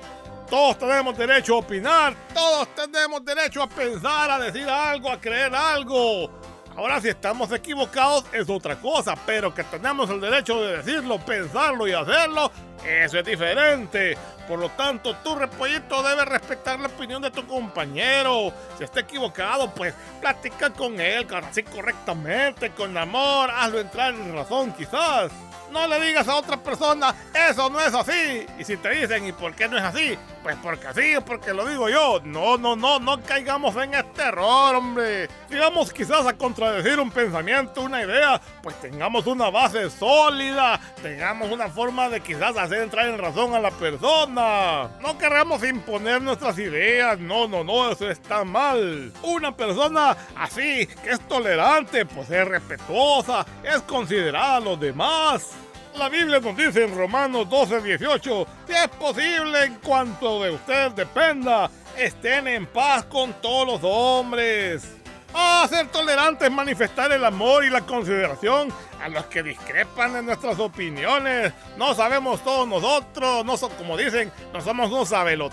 Todos 0.49 0.77
tenemos 0.77 1.17
derecho 1.17 1.55
a 1.55 1.57
opinar, 1.59 2.15
todos 2.33 2.67
tenemos 2.75 3.23
derecho 3.23 3.61
a 3.61 3.67
pensar, 3.67 4.31
a 4.31 4.39
decir 4.39 4.67
algo, 4.67 5.11
a 5.11 5.19
creer 5.19 5.53
algo. 5.53 6.29
Ahora 6.75 7.01
si 7.01 7.09
estamos 7.09 7.51
equivocados 7.51 8.25
es 8.31 8.49
otra 8.49 8.75
cosa, 8.79 9.15
pero 9.25 9.53
que 9.53 9.63
tenemos 9.65 10.09
el 10.09 10.21
derecho 10.21 10.61
de 10.61 10.77
decirlo, 10.77 11.19
pensarlo 11.19 11.87
y 11.87 11.93
hacerlo, 11.93 12.51
eso 12.85 13.19
es 13.19 13.25
diferente. 13.25 14.17
Por 14.47 14.59
lo 14.59 14.69
tanto, 14.69 15.15
tu 15.17 15.35
repollito 15.35 16.01
debe 16.01 16.25
respetar 16.25 16.79
la 16.79 16.87
opinión 16.87 17.21
de 17.21 17.29
tu 17.29 17.45
compañero. 17.45 18.51
Si 18.77 18.83
está 18.83 19.01
equivocado, 19.01 19.69
pues 19.75 19.93
platica 20.21 20.71
con 20.71 20.99
él, 20.99 21.27
así 21.31 21.63
correctamente, 21.63 22.71
con 22.71 22.97
amor, 22.97 23.51
hazlo 23.51 23.79
entrar 23.79 24.13
en 24.13 24.33
razón 24.33 24.73
quizás. 24.73 25.31
No 25.71 25.87
le 25.87 25.99
digas 25.99 26.27
a 26.27 26.35
otra 26.35 26.57
persona, 26.57 27.13
eso 27.49 27.69
no 27.69 27.79
es 27.79 27.93
así. 27.93 28.45
Y 28.57 28.63
si 28.63 28.77
te 28.77 28.89
dicen, 28.89 29.25
¿y 29.27 29.31
por 29.31 29.53
qué 29.53 29.67
no 29.67 29.77
es 29.77 29.83
así? 29.83 30.17
Pues 30.41 30.55
porque 30.63 30.87
así, 30.87 31.13
porque 31.25 31.53
lo 31.53 31.65
digo 31.65 31.89
yo. 31.89 32.21
No, 32.23 32.57
no, 32.57 32.75
no, 32.75 32.99
no 32.99 33.21
caigamos 33.21 33.75
en 33.75 33.93
este 33.93 34.23
error, 34.23 34.75
hombre. 34.75 35.27
Si 35.49 35.57
vamos 35.57 35.91
quizás 35.93 36.25
a 36.25 36.33
contradecir 36.33 36.99
un 36.99 37.11
pensamiento, 37.11 37.81
una 37.81 38.03
idea, 38.03 38.41
pues 38.63 38.79
tengamos 38.81 39.27
una 39.27 39.49
base 39.49 39.89
sólida, 39.89 40.79
tengamos 41.01 41.51
una 41.51 41.69
forma 41.69 42.09
de 42.09 42.21
quizás 42.21 42.57
hacer 42.57 42.81
entrar 42.81 43.07
en 43.07 43.17
razón 43.17 43.53
a 43.53 43.59
la 43.59 43.71
persona. 43.71 44.89
No 45.01 45.17
queremos 45.17 45.63
imponer 45.63 46.21
nuestras 46.21 46.57
ideas, 46.57 47.19
no, 47.19 47.47
no, 47.47 47.63
no, 47.63 47.91
eso 47.91 48.09
está 48.09 48.43
mal. 48.43 49.11
Una 49.21 49.55
persona 49.55 50.15
así, 50.35 50.87
que 51.03 51.11
es 51.11 51.19
tolerante, 51.27 52.05
pues 52.05 52.29
es 52.31 52.47
respetuosa, 52.47 53.45
es 53.63 53.81
considerada 53.83 54.57
a 54.57 54.59
los 54.59 54.79
demás. 54.79 55.58
La 55.99 56.07
Biblia 56.07 56.39
nos 56.39 56.55
dice 56.55 56.85
en 56.85 56.95
Romanos 56.95 57.49
12, 57.49 57.81
18, 57.81 58.47
si 58.65 58.73
es 58.73 58.87
posible 58.87 59.65
en 59.65 59.75
cuanto 59.75 60.41
de 60.41 60.51
usted 60.51 60.91
dependa, 60.91 61.69
estén 61.97 62.47
en 62.47 62.67
paz 62.67 63.03
con 63.03 63.33
todos 63.41 63.67
los 63.67 63.79
hombres. 63.83 64.95
Ah, 65.33 65.67
ser 65.69 65.87
tolerante 65.89 66.45
es 66.45 66.51
manifestar 66.53 67.11
el 67.11 67.25
amor 67.25 67.65
y 67.65 67.69
la 67.69 67.81
consideración 67.81 68.69
a 69.01 69.09
los 69.09 69.25
que 69.25 69.43
discrepan 69.43 70.13
de 70.13 70.23
nuestras 70.23 70.57
opiniones. 70.59 71.51
No 71.75 71.93
sabemos 71.93 72.41
todos 72.45 72.65
nosotros, 72.65 73.43
no 73.43 73.57
son 73.57 73.71
como 73.73 73.97
dicen, 73.97 74.31
no 74.53 74.61
somos 74.61 74.89
unos 74.89 75.09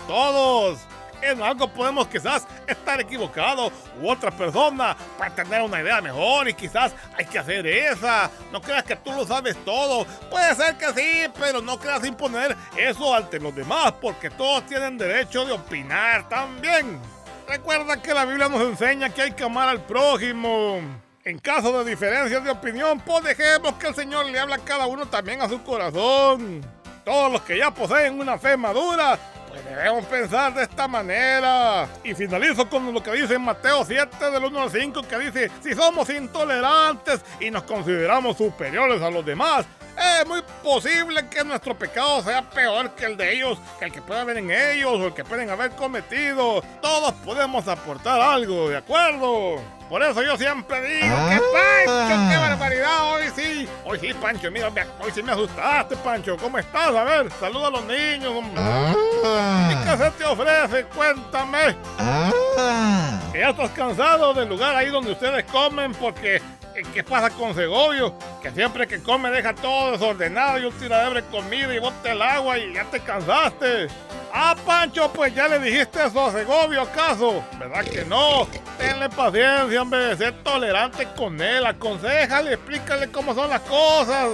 todos 0.07 0.79
en 1.21 1.41
algo 1.41 1.67
podemos 1.67 2.07
quizás 2.07 2.45
estar 2.67 2.99
equivocados 2.99 3.71
u 4.01 4.09
otra 4.09 4.31
persona 4.31 4.95
para 5.17 5.33
tener 5.33 5.61
una 5.61 5.81
idea 5.81 6.01
mejor 6.01 6.47
y 6.47 6.53
quizás 6.53 6.93
hay 7.17 7.25
que 7.25 7.39
hacer 7.39 7.65
esa. 7.65 8.29
No 8.51 8.61
creas 8.61 8.83
que 8.83 8.95
tú 8.95 9.11
lo 9.11 9.25
sabes 9.25 9.55
todo. 9.65 10.05
Puede 10.29 10.55
ser 10.55 10.77
que 10.77 10.87
sí, 10.93 11.31
pero 11.39 11.61
no 11.61 11.79
creas 11.79 12.05
imponer 12.05 12.55
eso 12.75 13.13
ante 13.13 13.39
los 13.39 13.55
demás 13.55 13.93
porque 14.01 14.29
todos 14.29 14.65
tienen 14.65 14.97
derecho 14.97 15.45
de 15.45 15.53
opinar 15.53 16.27
también. 16.29 16.99
Recuerda 17.47 18.01
que 18.01 18.13
la 18.13 18.25
Biblia 18.25 18.49
nos 18.49 18.61
enseña 18.61 19.09
que 19.09 19.21
hay 19.21 19.31
que 19.31 19.43
amar 19.43 19.69
al 19.69 19.81
prójimo. 19.81 20.81
En 21.23 21.39
caso 21.39 21.83
de 21.83 21.89
diferencias 21.89 22.43
de 22.43 22.49
opinión, 22.49 23.01
pues 23.01 23.23
dejemos 23.23 23.73
que 23.73 23.87
el 23.87 23.95
Señor 23.95 24.25
le 24.27 24.39
habla 24.39 24.55
a 24.55 24.59
cada 24.59 24.87
uno 24.87 25.05
también 25.07 25.41
a 25.41 25.49
su 25.49 25.61
corazón. 25.63 26.61
Todos 27.03 27.31
los 27.31 27.41
que 27.41 27.57
ya 27.57 27.71
poseen 27.71 28.19
una 28.19 28.37
fe 28.37 28.57
madura 28.57 29.17
Debemos 29.63 30.05
pensar 30.05 30.53
de 30.53 30.63
esta 30.63 30.87
manera. 30.87 31.87
Y 32.03 32.13
finalizo 32.13 32.69
con 32.69 32.93
lo 32.93 33.01
que 33.01 33.11
dice 33.11 33.37
Mateo 33.37 33.83
7 33.85 34.31
del 34.31 34.45
1 34.45 34.61
al 34.61 34.71
5 34.71 35.01
que 35.03 35.19
dice, 35.19 35.51
si 35.61 35.73
somos 35.73 36.09
intolerantes 36.09 37.21
y 37.39 37.51
nos 37.51 37.63
consideramos 37.63 38.37
superiores 38.37 39.01
a 39.01 39.09
los 39.09 39.25
demás, 39.25 39.65
es 39.97 40.27
muy 40.27 40.41
posible 40.63 41.27
que 41.27 41.43
nuestro 41.43 41.77
pecado 41.77 42.21
sea 42.21 42.41
peor 42.41 42.91
que 42.91 43.05
el 43.05 43.17
de 43.17 43.33
ellos, 43.33 43.57
que 43.79 43.85
el 43.85 43.91
que 43.91 44.01
pueda 44.01 44.21
haber 44.21 44.37
en 44.37 44.51
ellos 44.51 44.93
o 44.93 45.07
el 45.07 45.13
que 45.13 45.23
pueden 45.23 45.49
haber 45.49 45.71
cometido. 45.71 46.61
Todos 46.81 47.13
podemos 47.25 47.67
aportar 47.67 48.21
algo, 48.21 48.69
¿de 48.69 48.77
acuerdo? 48.77 49.61
Por 49.89 50.03
eso 50.03 50.21
yo 50.21 50.35
siempre 50.35 50.81
digo 50.81 51.15
que 51.29 51.39
Pancho, 51.39 52.29
qué 52.29 52.35
ah. 52.35 52.47
barbaridad, 52.49 53.13
hoy 53.13 53.23
sí. 53.33 53.69
Hoy 53.85 53.99
sí, 53.99 54.13
Pancho, 54.13 54.51
mira, 54.51 54.69
hoy 54.99 55.11
sí 55.13 55.23
me 55.23 55.31
asustaste, 55.31 55.95
Pancho. 55.97 56.35
¿Cómo 56.37 56.57
estás? 56.57 56.93
A 56.93 57.03
ver, 57.03 57.31
saluda 57.39 57.67
a 57.67 57.71
los 57.71 57.85
niños, 57.85 58.33
hombre. 58.35 58.61
Ah. 58.61 59.71
¿Y 59.71 59.89
qué 59.89 60.03
se 60.03 60.11
te 60.11 60.25
ofrece? 60.25 60.83
Cuéntame. 60.93 61.77
Ah. 61.97 63.19
Que 63.31 63.39
ya 63.39 63.49
estás 63.51 63.71
cansado 63.71 64.33
del 64.33 64.49
lugar 64.49 64.75
ahí 64.75 64.89
donde 64.89 65.13
ustedes 65.13 65.45
comen 65.45 65.93
porque 65.93 66.41
¿qué 66.83 67.03
pasa 67.03 67.29
con 67.29 67.55
Segovio? 67.55 68.13
Que 68.41 68.51
siempre 68.51 68.87
que 68.87 69.01
come 69.01 69.29
deja 69.31 69.53
todo 69.55 69.91
desordenado 69.91 70.59
y 70.59 70.65
un 70.65 70.73
tiradero 70.73 71.15
de 71.15 71.23
comida 71.23 71.73
y 71.73 71.79
bota 71.79 72.11
el 72.11 72.21
agua 72.21 72.57
y 72.57 72.73
ya 72.73 72.83
te 72.85 72.99
cansaste. 72.99 73.87
Ah, 74.33 74.55
Pancho, 74.65 75.11
pues 75.13 75.33
ya 75.33 75.47
le 75.47 75.59
dijiste 75.59 76.05
eso 76.05 76.25
a 76.25 76.31
Segovio, 76.31 76.81
¿acaso? 76.81 77.43
¿Verdad 77.57 77.83
que 77.85 78.05
no? 78.05 78.47
Tenle 78.77 79.09
paciencia, 79.09 79.81
hombre, 79.81 80.15
ser 80.17 80.43
tolerante 80.43 81.07
con 81.15 81.41
él. 81.41 81.65
Aconsejale, 81.65 82.53
explícale 82.53 83.09
cómo 83.11 83.33
son 83.33 83.49
las 83.49 83.61
cosas. 83.61 84.29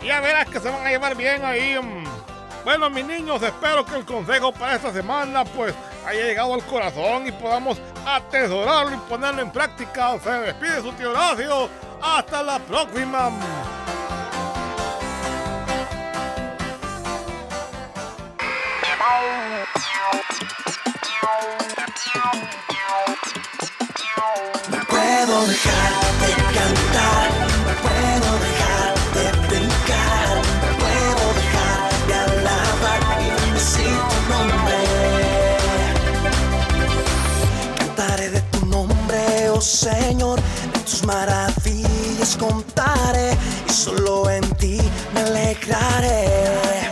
Y 0.00 0.06
ya 0.06 0.20
verás 0.20 0.48
que 0.48 0.60
se 0.60 0.70
van 0.70 0.86
a 0.86 0.90
llevar 0.90 1.16
bien 1.16 1.44
ahí. 1.44 1.78
Mm. 1.80 2.04
Bueno, 2.64 2.90
mis 2.90 3.04
niños, 3.04 3.42
espero 3.42 3.84
que 3.84 3.96
el 3.96 4.04
consejo 4.04 4.52
para 4.52 4.76
esta 4.76 4.92
semana, 4.92 5.44
pues, 5.44 5.74
haya 6.06 6.24
llegado 6.24 6.54
al 6.54 6.62
corazón 6.64 7.26
y 7.26 7.32
podamos 7.32 7.78
atesorarlo 8.06 8.94
y 8.94 8.98
ponerlo 9.08 9.42
en 9.42 9.50
práctica. 9.50 10.18
Se 10.22 10.30
despide 10.30 10.82
su 10.82 10.92
tío 10.92 11.10
Horacio. 11.10 11.68
Hasta 12.00 12.42
la 12.42 12.58
próxima. 12.58 13.30
No 24.70 24.78
puedo 24.86 25.46
dejar 25.46 25.92
de 26.20 26.30
cantar, 26.54 27.30
no 27.66 27.72
puedo 27.82 28.30
dejar 28.46 28.94
de 29.14 29.24
brincar, 29.48 30.28
no 30.62 30.70
puedo 30.78 31.22
dejar 31.34 31.88
de 32.06 32.14
alabar 32.14 33.00
y 33.20 33.52
decir 33.52 33.96
tu 34.10 34.18
nombre. 34.32 34.78
Cantaré 37.78 38.30
de 38.30 38.40
tu 38.52 38.66
nombre, 38.66 39.50
oh 39.50 39.60
Señor, 39.60 40.40
de 40.72 40.78
tus 40.80 41.04
maravillas 41.04 41.87
contaré 42.36 43.36
y 43.68 43.72
solo 43.72 44.28
en 44.30 44.42
ti 44.56 44.80
me 45.14 45.20
alegraré. 45.20 46.88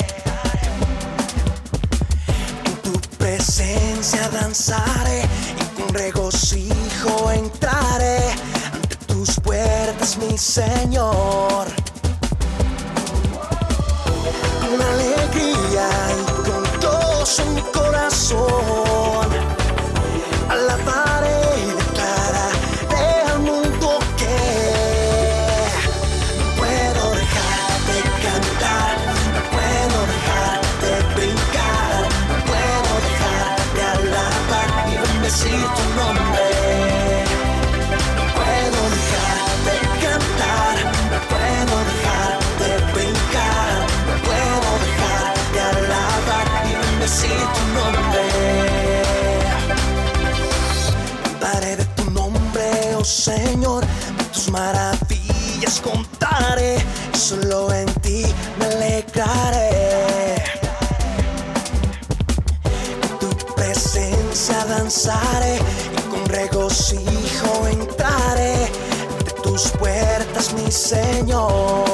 presencia 3.18 4.28
danzaré 4.30 5.22
y 5.60 5.80
con 5.80 5.92
regocijo 5.92 7.30
entraré 7.32 8.18
ante 8.72 8.96
tus 9.06 9.40
puertas, 9.40 10.16
mi 10.16 10.38
Señor. 10.38 11.66
Con 14.60 14.80
alegría 14.80 15.88
y 16.20 16.48
con 16.48 16.62
gozo 16.80 17.42
en 17.42 17.54
mi 17.54 17.62
corazón, 17.72 19.28
maravillas 54.56 55.80
contaré, 55.82 56.78
solo 57.12 57.72
en 57.72 57.86
ti 58.00 58.24
me 58.58 58.64
alegraré. 58.66 60.36
En 63.02 63.18
tu 63.20 63.54
presencia 63.54 64.64
danzaré 64.64 65.58
y 65.98 66.00
con 66.10 66.24
regocijo 66.26 67.66
entraré 67.70 68.56
de 69.24 69.32
tus 69.42 69.68
puertas, 69.72 70.54
mi 70.54 70.72
Señor. 70.72 71.85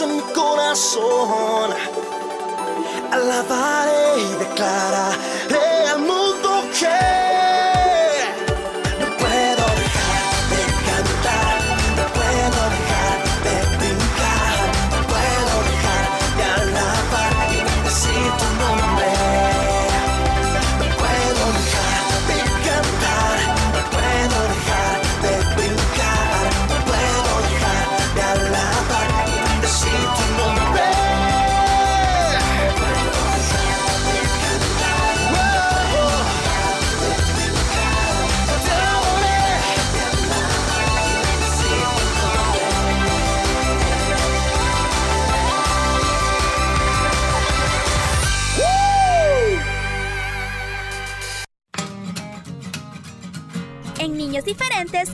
en 0.00 0.16
mi 0.16 0.22
corazón. 0.34 1.70
Alabaré 3.12 4.20
y 4.20 4.34
declararé 4.44 5.35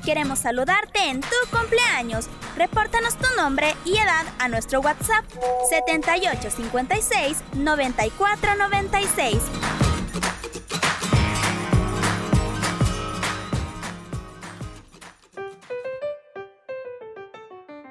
Queremos 0.05 0.39
saludarte 0.39 1.11
en 1.11 1.21
tu 1.21 1.35
cumpleaños. 1.51 2.27
Repórtanos 2.57 3.17
tu 3.17 3.27
nombre 3.37 3.75
y 3.85 3.97
edad 3.97 4.25
a 4.39 4.47
nuestro 4.49 4.81
WhatsApp 4.81 5.25
7856 5.71 7.39
9496. 7.55 9.43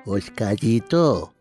Oscarito, 0.05 1.33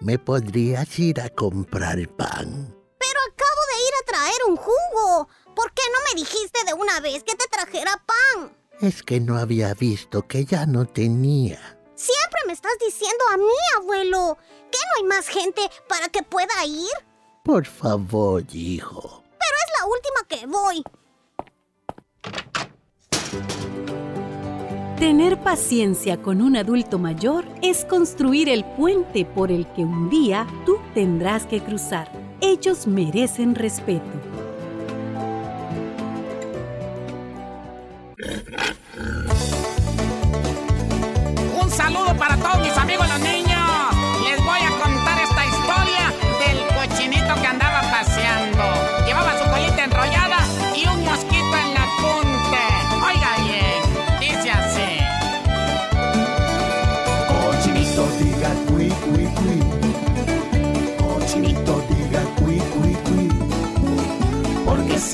¿me 0.00 0.18
podrías 0.18 0.98
ir 0.98 1.22
a 1.22 1.30
comprar 1.30 1.96
pan? 2.10 2.76
Pero 2.98 3.20
acabo 3.32 3.60
de 3.72 3.78
ir 3.80 3.94
a 4.02 4.04
traer 4.06 4.40
un 4.48 4.56
jugo. 4.56 5.28
¿Por 5.56 5.72
qué 5.72 5.82
no 5.92 5.98
me 6.08 6.20
dijiste 6.20 6.62
de 6.66 6.74
una 6.74 7.00
vez 7.00 7.24
que 7.24 7.34
te 7.36 7.48
trajera 7.48 8.02
pan? 8.04 8.63
Es 8.80 9.02
que 9.02 9.20
no 9.20 9.38
había 9.38 9.72
visto 9.74 10.26
que 10.26 10.44
ya 10.44 10.66
no 10.66 10.84
tenía. 10.84 11.78
Siempre 11.94 12.40
me 12.46 12.52
estás 12.52 12.72
diciendo 12.84 13.24
a 13.32 13.36
mí, 13.36 13.44
abuelo. 13.76 14.36
¿Que 14.70 14.78
no 14.78 14.92
hay 14.98 15.04
más 15.04 15.28
gente 15.28 15.62
para 15.88 16.08
que 16.08 16.22
pueda 16.22 16.64
ir? 16.66 16.90
Por 17.44 17.66
favor, 17.66 18.42
hijo. 18.52 19.22
Pero 19.30 19.56
es 19.64 19.70
la 19.78 19.86
última 19.86 20.26
que 20.28 20.46
voy. 20.46 20.82
Tener 24.98 25.38
paciencia 25.42 26.22
con 26.22 26.40
un 26.40 26.56
adulto 26.56 26.98
mayor 26.98 27.44
es 27.62 27.84
construir 27.84 28.48
el 28.48 28.64
puente 28.64 29.24
por 29.24 29.52
el 29.52 29.70
que 29.72 29.82
un 29.84 30.08
día 30.08 30.46
tú 30.64 30.78
tendrás 30.94 31.46
que 31.46 31.62
cruzar. 31.62 32.10
Ellos 32.40 32.86
merecen 32.86 33.54
respeto. 33.54 34.33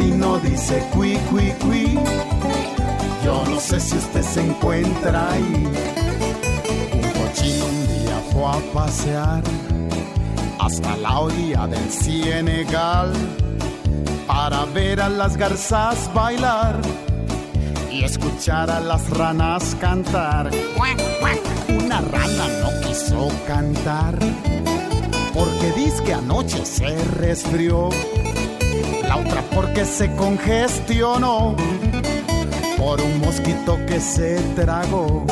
Si 0.00 0.48
dice 0.48 0.82
cui 0.92 1.18
cui 1.28 1.52
cui, 1.60 1.98
yo 3.22 3.44
no 3.44 3.60
sé 3.60 3.78
si 3.78 3.96
usted 3.96 4.22
se 4.22 4.40
encuentra 4.40 5.32
ahí. 5.32 5.68
Un 6.94 7.02
cochino 7.18 7.66
un 7.66 7.86
día 7.86 8.22
fue 8.32 8.46
a 8.46 8.72
pasear 8.72 9.42
hasta 10.58 10.96
la 10.96 11.20
orilla 11.20 11.66
del 11.66 11.90
Senegal 11.90 13.12
para 14.26 14.64
ver 14.66 15.00
a 15.02 15.08
las 15.08 15.36
garzas 15.36 16.10
bailar 16.14 16.80
y 17.90 18.04
escuchar 18.04 18.70
a 18.70 18.80
las 18.80 19.10
ranas 19.10 19.76
cantar. 19.80 20.50
Una 21.68 22.00
rana 22.00 22.46
no 22.62 22.88
quiso 22.88 23.28
cantar 23.46 24.18
porque 25.34 25.72
dice 25.76 26.02
que 26.04 26.14
anoche 26.14 26.64
se 26.64 26.96
resfrió. 27.18 27.90
La 29.11 29.16
otra 29.16 29.42
porque 29.53 29.85
se 29.85 30.09
congestionó 30.14 31.57
por 32.79 33.01
un 33.01 33.18
mosquito 33.18 33.77
que 33.88 33.99
se 33.99 34.38
tragó. 34.55 35.27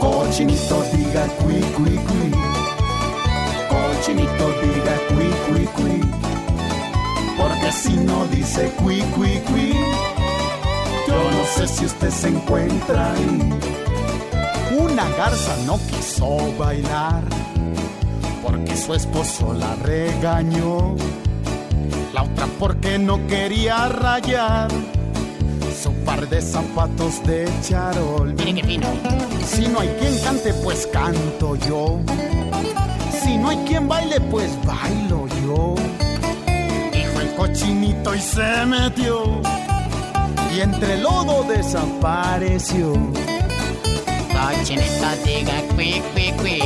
Cochinito 0.00 0.82
diga 0.92 1.28
cui 1.38 1.60
cui 1.76 1.96
cui. 2.08 2.32
Cochinito 3.70 4.46
diga 4.62 4.96
cui 5.06 5.30
cui 5.46 5.64
cui. 5.76 6.00
Porque 7.38 7.70
si 7.70 7.94
no 7.98 8.26
dice 8.32 8.72
cui 8.82 9.00
cui 9.14 9.40
cui, 9.46 9.72
yo 11.06 11.30
no 11.36 11.44
sé 11.54 11.68
si 11.68 11.84
usted 11.84 12.10
se 12.10 12.28
encuentra 12.30 13.12
ahí. 13.12 13.60
Una 14.76 15.08
garza 15.10 15.56
no 15.66 15.78
quiso 15.86 16.52
bailar 16.58 17.22
porque 18.42 18.76
su 18.76 18.92
esposo 18.92 19.52
la 19.52 19.76
regañó. 19.76 20.96
La 22.16 22.22
otra 22.22 22.46
porque 22.58 22.98
no 22.98 23.26
quería 23.26 23.88
rayar 23.90 24.68
su 25.82 25.92
par 26.06 26.26
de 26.26 26.40
zapatos 26.40 27.22
de 27.26 27.46
charol. 27.60 28.32
Mire 28.32 28.54
qué 28.54 28.64
fino. 28.64 28.86
Si 29.46 29.68
no 29.68 29.80
hay 29.80 29.88
quien 30.00 30.18
cante, 30.20 30.54
pues 30.64 30.86
canto 30.86 31.56
yo. 31.56 32.00
Si 33.22 33.36
no 33.36 33.50
hay 33.50 33.58
quien 33.68 33.86
baile, 33.86 34.18
pues 34.30 34.50
bailo 34.64 35.26
yo. 35.44 35.74
Dijo 36.90 37.20
el 37.20 37.34
cochinito 37.34 38.14
y 38.14 38.20
se 38.20 38.64
metió. 38.64 39.42
Y 40.56 40.60
entre 40.60 40.94
el 40.94 41.02
lodo 41.02 41.42
desapareció. 41.42 42.94
Cochinito 44.32 45.08
diga 45.22 45.60
cui 45.74 46.02
cui 46.14 46.32
cui. 46.40 46.62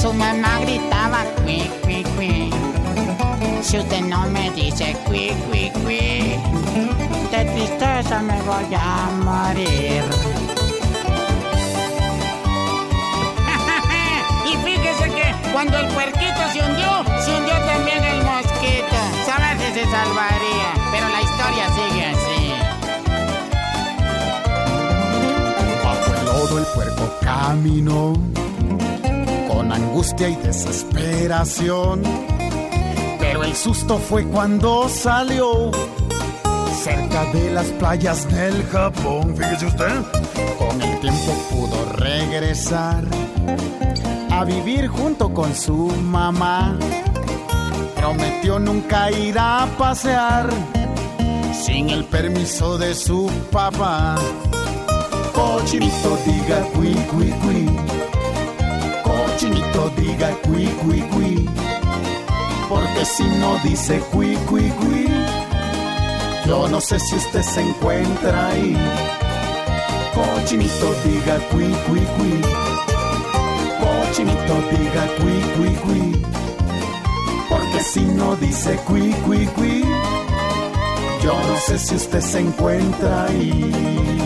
Su 0.00 0.12
mamá 0.12 0.60
gritaba 0.60 1.24
cui 1.42 1.68
cui 1.82 2.03
cui. 2.03 2.03
Si 3.64 3.78
usted 3.78 4.02
no 4.02 4.26
me 4.26 4.50
dice 4.50 4.94
cui 5.06 5.32
cui 5.48 5.70
cui, 5.82 6.36
de 7.30 7.44
tristeza 7.54 8.20
me 8.20 8.40
voy 8.42 8.74
a 8.76 9.08
morir. 9.24 10.04
y 14.52 14.56
fíjese 14.64 15.04
que 15.08 15.34
cuando 15.50 15.78
el 15.78 15.86
puerquito 15.88 16.40
se 16.52 16.60
hundió, 16.60 17.04
se 17.24 17.34
hundió 17.34 17.54
también 17.64 18.04
el 18.04 18.22
mosquito. 18.22 18.96
Sabe 19.24 19.56
si 19.58 19.72
se 19.72 19.84
salvaría, 19.90 20.70
pero 20.92 21.08
la 21.08 21.22
historia 21.22 21.64
sigue 21.74 22.04
así. 22.04 22.52
Bajo 25.82 26.14
el 26.20 26.24
lodo 26.26 26.58
el 26.58 26.66
puerco 26.66 27.04
caminó 27.22 28.12
con 29.48 29.72
angustia 29.72 30.28
y 30.28 30.36
desesperación. 30.36 32.33
El 33.44 33.54
susto 33.54 33.98
fue 33.98 34.24
cuando 34.24 34.88
salió 34.88 35.70
cerca 36.82 37.24
de 37.32 37.50
las 37.50 37.66
playas 37.78 38.26
del 38.32 38.66
Japón. 38.68 39.36
Fíjese 39.36 39.66
usted, 39.66 40.02
con 40.58 40.80
el 40.80 41.00
tiempo 41.00 41.32
pudo 41.50 41.92
regresar 41.92 43.04
a 44.30 44.44
vivir 44.44 44.88
junto 44.88 45.32
con 45.34 45.54
su 45.54 45.88
mamá. 46.02 46.78
Prometió 47.96 48.58
nunca 48.58 49.10
ir 49.10 49.38
a 49.38 49.68
pasear 49.76 50.48
sin 51.52 51.90
el 51.90 52.04
permiso 52.06 52.78
de 52.78 52.94
su 52.94 53.30
papá. 53.52 54.16
Cochinito 55.34 56.16
diga 56.24 56.62
cui 56.74 56.94
cui 57.10 57.30
cui. 57.42 57.68
Cochinito 59.02 59.90
diga 59.98 60.30
cui 60.42 60.66
cui 60.82 61.00
cui. 61.10 61.73
Porque 62.74 63.04
si 63.04 63.22
no 63.22 63.56
dice 63.62 64.00
cui 64.10 64.34
cui 64.48 64.68
cui, 64.80 65.06
yo 66.44 66.68
no 66.68 66.80
sé 66.80 66.98
si 66.98 67.14
usted 67.14 67.42
se 67.42 67.60
encuentra 67.60 68.48
ahí. 68.48 68.76
Cochinito 70.12 70.92
diga 71.04 71.38
cui 71.52 71.70
cui 71.86 72.00
cui. 72.16 72.40
Cochinito 73.80 74.54
diga 74.72 75.04
cui, 75.18 75.38
cui, 75.54 75.74
cui. 75.84 76.22
Porque 77.48 77.80
si 77.80 78.00
no 78.00 78.34
dice 78.34 78.74
cui, 78.86 79.14
cui, 79.24 79.46
cui, 79.54 79.84
yo 81.22 81.32
no 81.32 81.56
sé 81.66 81.78
si 81.78 81.94
usted 81.94 82.20
se 82.20 82.40
encuentra 82.40 83.26
ahí. 83.26 84.23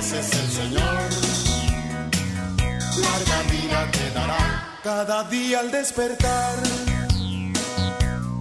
Lo 0.00 0.06
haces 0.06 0.32
el 0.32 0.50
Señor, 0.50 1.10
larga 3.02 3.42
vida 3.50 3.90
te 3.92 4.10
dará. 4.12 4.78
Cada 4.82 5.24
día 5.24 5.60
al 5.60 5.70
despertar, 5.70 6.56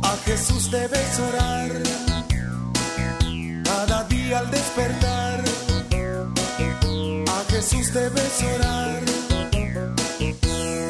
a 0.02 0.16
Jesús 0.24 0.72
debes 0.72 1.20
orar. 1.20 1.72
Cada 3.66 4.04
día 4.06 4.40
al 4.40 4.50
despertar, 4.52 5.44
a 7.28 7.52
Jesús 7.52 7.94
debes 7.94 8.42
orar. 8.56 9.02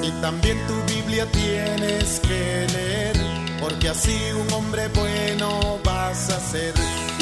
Y 0.03 0.11
también 0.21 0.57
tu 0.67 0.93
Biblia 0.93 1.25
tienes 1.31 2.19
que 2.19 2.67
leer, 2.75 3.17
porque 3.59 3.89
así 3.89 4.15
un 4.39 4.53
hombre 4.53 4.87
bueno 4.89 5.79
vas 5.83 6.29
a 6.29 6.39
ser. 6.39 6.75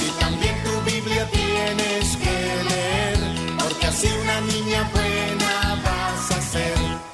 Y 0.06 0.20
también 0.20 0.56
tu 0.66 0.92
Biblia 0.92 1.26
tienes 1.32 2.18
que 2.18 2.64
leer, 2.70 3.17
porque 3.88 4.08
así 4.08 4.08
una 4.22 4.42
niña 4.42 4.90
buena 4.94 5.82
vas 5.84 6.32
a 6.32 6.42
ser. 6.42 6.74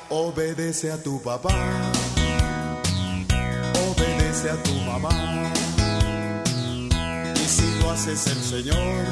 Obedece 0.09 0.91
a 0.91 1.01
tu 1.01 1.21
papá, 1.21 1.53
obedece 3.87 4.49
a 4.49 4.63
tu 4.63 4.73
mamá. 4.85 5.51
Y 7.35 7.47
si 7.47 7.79
lo 7.79 7.91
haces 7.91 8.27
el 8.27 8.41
Señor, 8.43 9.05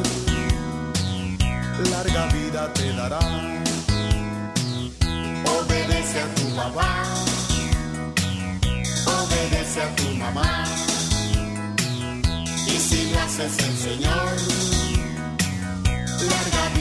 larga 1.92 2.26
vida 2.28 2.72
te 2.74 2.94
dará 2.94 3.20
obedece 5.60 6.20
a 6.20 6.36
tu 6.36 6.56
papá, 6.56 7.04
obedece 9.06 9.82
a 9.82 9.96
tu 9.96 10.10
mamá. 10.16 10.66
Y 12.68 12.78
si 12.80 13.12
lo 13.12 13.20
haces 13.20 13.58
el 13.60 13.78
Señor, 13.78 14.36
larga 16.30 16.70
vida 16.76 16.81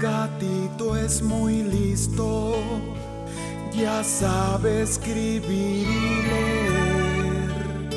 gatito 0.00 0.96
es 0.96 1.22
muy 1.22 1.62
listo, 1.62 2.56
ya 3.72 4.02
sabe 4.02 4.82
escribir 4.82 5.86
y 5.86 6.22
leer. 6.28 7.90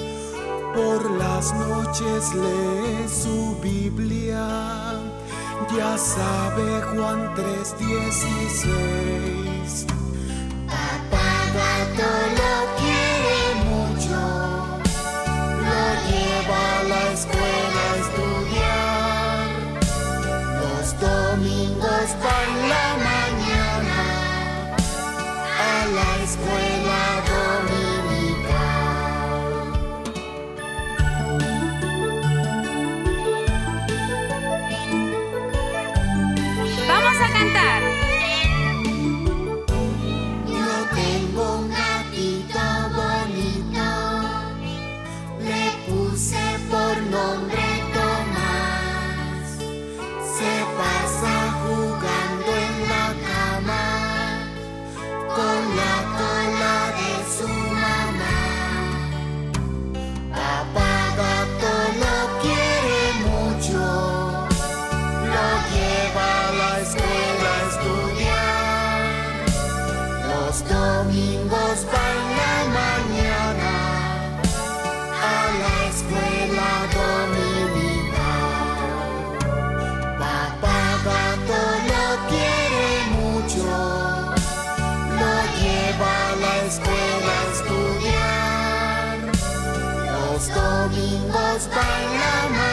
Por 0.76 1.10
las 1.12 1.52
noches 1.54 2.36
lee 2.36 3.08
su 3.08 3.56
Biblia, 3.62 5.00
ya 5.76 5.98
sabe 5.98 6.82
Juan 6.94 7.34
3:16. 7.36 10.03
los 70.54 70.70
domingos 70.70 71.78
para 71.91 72.22
la 72.39 72.56
mañana 72.80 73.74
a 75.20 75.49
la 75.62 75.76
escuela 75.89 76.72
dominical. 76.93 78.14
Papá 80.20 80.82
gato 81.06 81.62
lo 81.89 82.06
quiere 82.30 82.88
mucho, 83.18 83.66
lo 85.20 85.34
lleva 85.58 86.14
a 86.30 86.36
la 86.36 86.54
escuela 86.68 87.34
a 87.34 87.45
estudiar. 87.56 89.16
Los 90.14 90.41
domingos 90.54 91.60
para 91.74 91.99
la 92.14 92.38
mañana. 92.49 92.72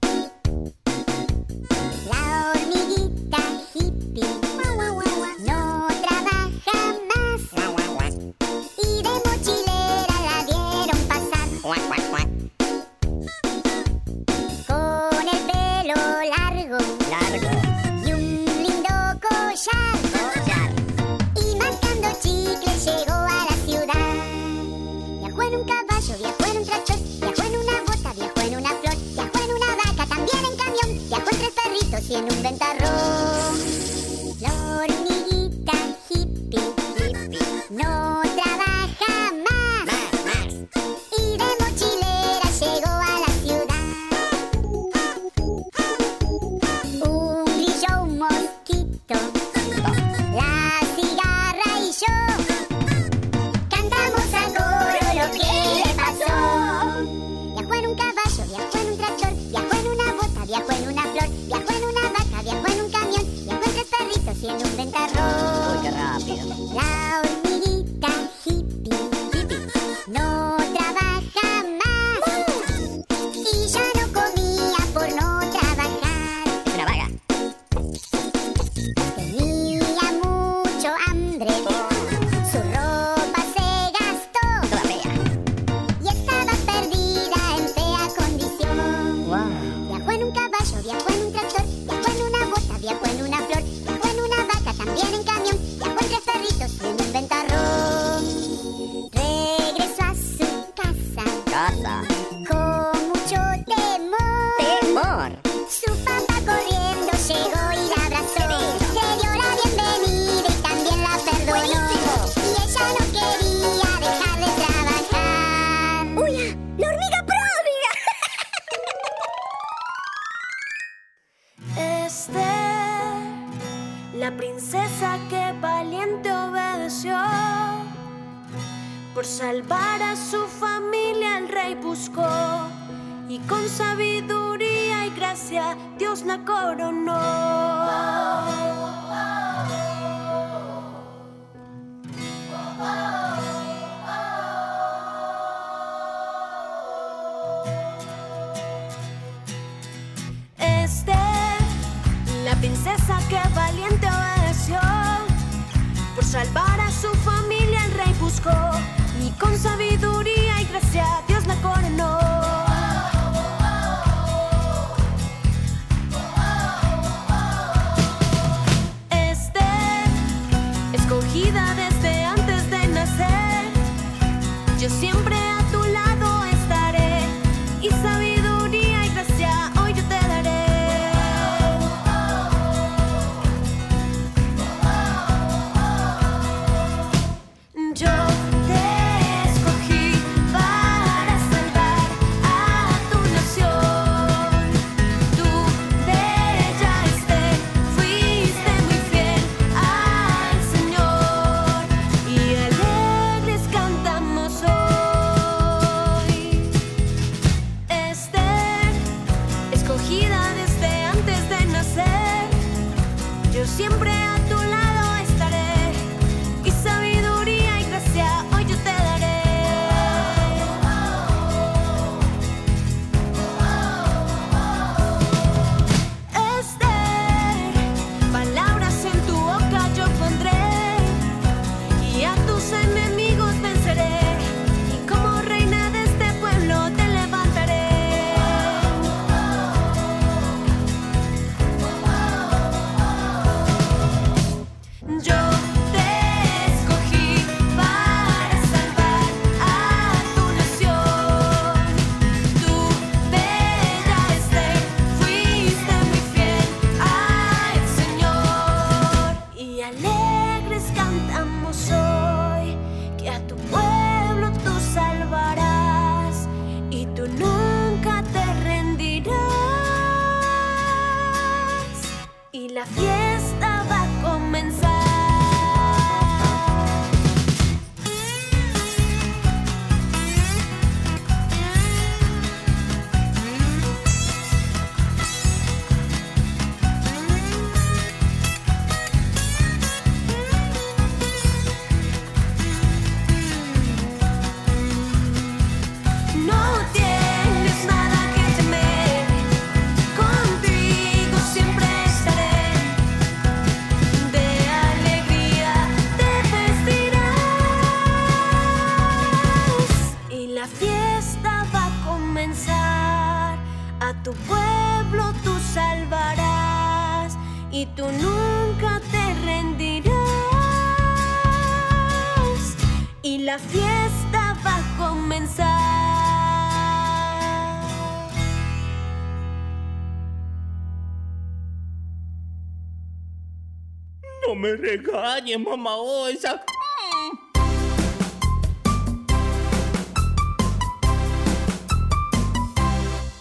No 334.47 334.55
me 334.55 334.75
regañes, 334.75 335.59
mamá 335.59 335.95
Osa. 335.97 336.63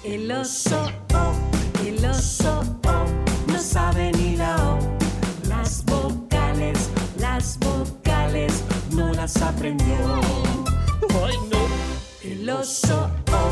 El 0.04 0.30
oso, 0.30 0.90
oh, 1.14 1.32
el 1.86 2.04
oso, 2.04 2.62
oh, 2.86 3.04
no 3.46 3.58
sabe 3.58 4.12
ni 4.12 4.36
la 4.36 4.56
O. 4.56 4.78
Las 5.48 5.84
vocales, 5.86 6.90
las 7.18 7.58
vocales, 7.60 8.62
no 8.92 9.12
las 9.14 9.40
aprendió. 9.40 10.20
Ay, 11.24 11.36
no. 11.50 12.30
El 12.30 12.50
oso, 12.50 13.10
oh, 13.32 13.50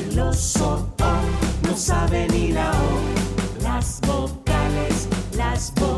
el 0.00 0.18
oso, 0.18 0.92
oh, 1.00 1.68
no 1.68 1.76
sabe 1.76 2.26
ni 2.28 2.52
la 2.52 2.70
O. 2.72 3.62
Las 3.62 4.00
vocales, 4.00 5.08
las 5.36 5.72
vocales, 5.74 5.97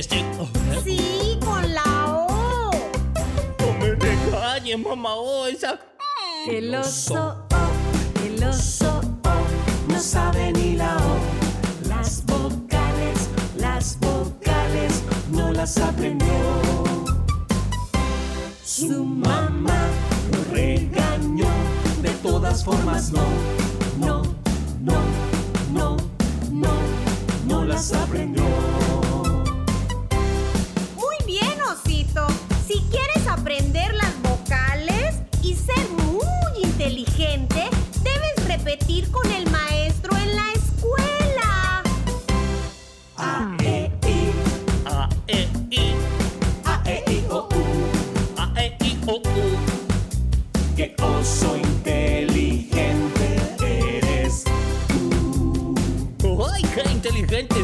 Este. 0.00 0.24
Sí, 0.82 1.38
con 1.44 1.74
la 1.74 1.82
O. 2.08 2.70
No 3.58 3.72
me 3.78 3.94
regañes, 3.94 4.78
mamá 4.78 5.14
Osa. 5.14 5.78
El 6.48 6.74
oso, 6.74 7.36
oh, 7.52 8.24
el 8.24 8.42
oso, 8.42 9.02
oh, 9.24 9.92
no 9.92 10.00
sabe 10.00 10.52
ni 10.52 10.76
la 10.76 10.96
O. 10.96 11.88
Las 11.88 12.24
vocales, 12.24 13.28
las 13.58 13.98
vocales, 14.00 15.02
no 15.30 15.52
las 15.52 15.76
aprendió. 15.76 16.34
Su 18.64 19.04
mamá 19.04 19.80
lo 20.32 20.54
regañó, 20.54 21.48
de 22.00 22.10
todas 22.22 22.64
formas 22.64 23.12
no, 23.12 23.26
no, 23.98 24.22
no, 24.80 24.98
no, 25.74 25.96
no, 26.50 26.72
no 27.46 27.64
las 27.66 27.92
aprendió. 27.92 28.44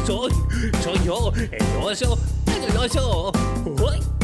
Inteligente 0.07 0.31
soy! 0.31 0.33
Soy 0.83 1.05
yo, 1.05 1.33
el 1.35 1.85
oso, 1.85 2.19
el 2.47 2.77
oso. 2.77 3.33
¡Ay! 3.91 4.01
A, 4.01 4.16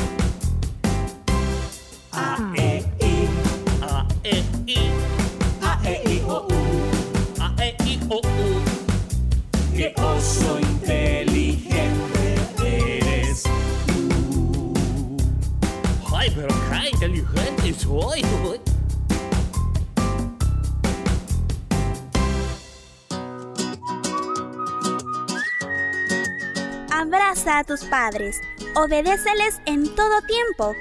A 27.44 27.64
tus 27.64 27.82
padres, 27.84 28.40
obedéceles 28.76 29.60
en 29.66 29.92
todo 29.96 30.22
tiempo, 30.22 30.76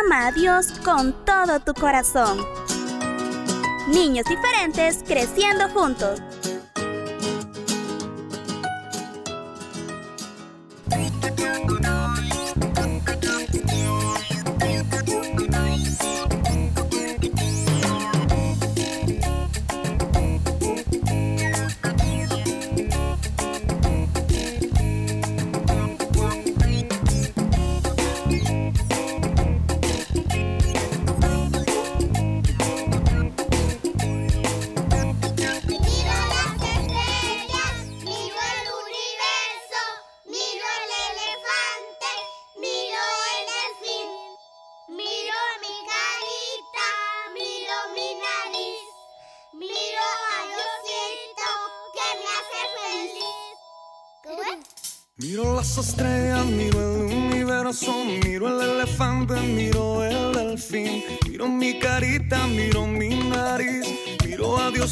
ama 0.00 0.28
a 0.28 0.32
Dios 0.32 0.72
con 0.82 1.24
todo 1.26 1.60
tu 1.60 1.74
corazón. 1.74 2.38
Niños 3.88 4.24
diferentes 4.26 5.04
creciendo 5.06 5.68
juntos. 5.68 6.22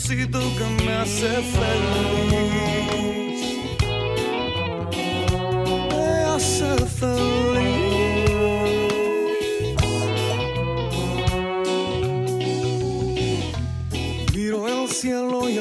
Miro 0.09 0.40
que 0.57 0.84
me 0.84 0.92
hace 0.94 1.28
feliz. 1.57 3.40
Me 5.90 6.24
hace 6.24 6.70
feliz. 6.98 7.46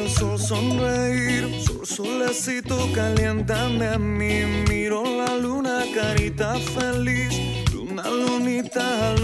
sol 0.10 0.40
sonreír, 0.40 1.50
sol 1.66 1.86
solecito 1.86 2.78
caliéntame 2.94 3.88
a 3.88 3.98
mí. 3.98 4.46
Miro 4.70 5.04
la 5.04 5.36
luna, 5.38 5.84
carita 5.94 6.54
feliz, 6.76 7.34
luna 7.74 8.04
lunita, 8.10 9.15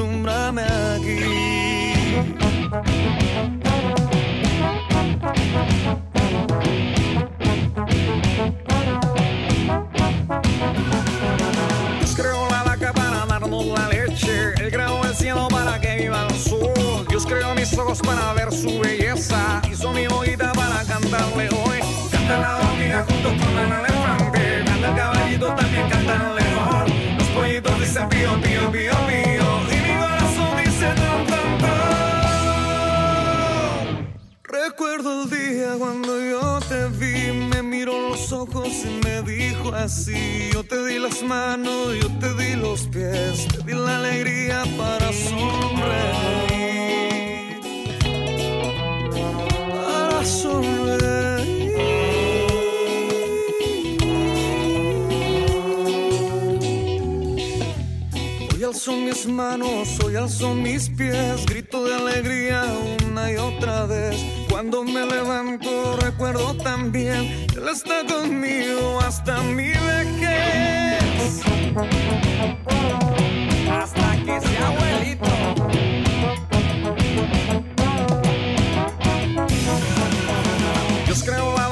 su 18.61 18.79
belleza. 18.79 19.61
Hizo 19.71 19.91
mi 19.91 20.07
boquita 20.07 20.51
para 20.51 20.83
cantarle 20.85 21.49
hoy. 21.49 21.79
Canta 22.11 22.39
la 22.39 22.57
hormiga 22.57 23.05
junto 23.09 23.29
con 23.29 23.57
el 23.57 23.71
elefante. 23.79 24.63
Canta 24.65 24.89
el 24.89 24.95
caballito, 24.95 25.47
también 25.55 25.89
canta 25.89 26.13
el. 26.15 26.21
Los 27.17 27.27
pollitos 27.29 27.79
dicen 27.79 28.09
pío, 28.09 28.39
pío, 28.41 28.71
pío, 28.71 28.93
pío. 29.07 29.47
Y 29.71 29.77
mi 29.85 29.93
corazón 29.99 30.57
dice 30.63 30.87
tan, 31.01 31.25
tan, 31.31 31.57
tan. 31.57 31.79
Recuerdo 34.43 35.23
el 35.23 35.29
día 35.29 35.75
cuando 35.79 36.11
yo 36.19 36.59
te 36.69 36.87
vi, 36.99 37.31
me 37.31 37.63
miró 37.63 38.09
los 38.09 38.31
ojos 38.31 38.69
y 38.85 38.99
me 39.03 39.23
dijo 39.23 39.73
así, 39.73 40.51
yo 40.53 40.63
te 40.63 40.85
di 40.85 40.99
las 40.99 41.23
manos, 41.23 41.95
yo 41.99 42.09
te 42.19 42.33
di 42.35 42.55
los 42.55 42.81
pies, 42.87 43.47
te 43.47 43.63
di 43.63 43.73
la 43.73 43.97
alegría 43.97 44.63
para 44.77 45.11
sonreír. 45.11 46.50
Alzo 58.81 58.97
mis 58.97 59.27
manos, 59.27 59.99
hoy 60.03 60.15
alzo 60.15 60.55
mis 60.55 60.89
pies, 60.89 61.45
grito 61.45 61.83
de 61.83 61.93
alegría 61.93 62.63
una 63.07 63.31
y 63.31 63.35
otra 63.35 63.85
vez. 63.85 64.15
Cuando 64.49 64.83
me 64.83 65.05
levanto 65.05 65.97
recuerdo 65.97 66.55
también, 66.55 67.45
Él 67.55 67.67
está 67.71 68.03
conmigo 68.07 68.99
hasta 69.01 69.39
mi 69.43 69.67
vejez. 69.67 71.41
Hasta 73.69 74.15
que 74.25 74.41
sea 74.41 74.67
abuelito. 74.69 75.29
Dios 81.05 81.23
creó 81.23 81.55
la 81.55 81.70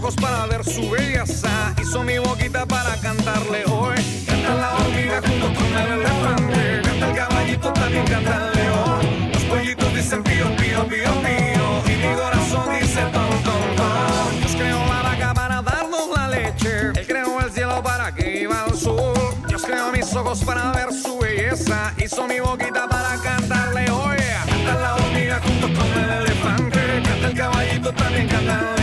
ojos 0.00 0.16
para 0.16 0.46
ver 0.46 0.64
su 0.64 0.90
belleza. 0.90 1.74
Hizo 1.80 2.02
mi 2.02 2.18
boquita 2.18 2.64
para 2.64 2.96
cantarle 2.96 3.64
hoy. 3.66 3.96
Canta 4.26 4.54
la 4.54 4.74
hormiga 4.76 5.20
junto 5.20 5.46
con 5.54 5.66
el 5.76 5.92
elefante. 6.00 6.80
Canta 6.82 7.08
el 7.10 7.16
caballito, 7.16 7.72
también 7.72 8.06
canta 8.06 8.36
el 8.36 8.58
león. 8.58 9.32
Los 9.32 9.44
pollitos 9.44 9.94
dicen 9.94 10.22
pío, 10.22 10.46
pío, 10.56 10.86
pío, 10.88 11.12
pío. 11.22 11.92
Y 11.92 11.96
mi 12.02 12.14
corazón 12.14 12.64
dice 12.80 13.00
ton, 13.12 13.30
ton, 13.44 13.76
ton. 13.76 14.40
Dios 14.40 14.56
creó 14.56 14.78
la 14.86 15.02
vaca 15.02 15.34
para 15.34 15.62
darnos 15.62 16.08
la 16.16 16.28
leche. 16.28 16.80
Él 16.94 17.06
creó 17.06 17.40
el 17.40 17.52
cielo 17.52 17.82
para 17.82 18.14
que 18.14 18.24
viva 18.24 18.64
el 18.68 18.74
sol. 18.74 19.14
Dios 19.48 19.62
creó 19.62 19.92
mis 19.92 20.14
ojos 20.14 20.42
para 20.44 20.72
ver 20.72 20.92
su 20.94 21.18
belleza. 21.18 21.92
Hizo 22.02 22.26
mi 22.26 22.40
boquita 22.40 22.88
para 22.88 23.16
cantarle 23.22 23.90
hoy. 23.90 24.16
Canta 24.48 24.74
la 24.80 24.94
hormiga 24.94 25.40
junto 25.42 25.66
con 25.78 26.02
el 26.02 26.10
elefante. 26.22 27.02
Canta 27.04 27.28
el 27.28 27.36
caballito, 27.36 27.92
también 27.92 28.28
canta 28.28 28.60
el 28.74 28.79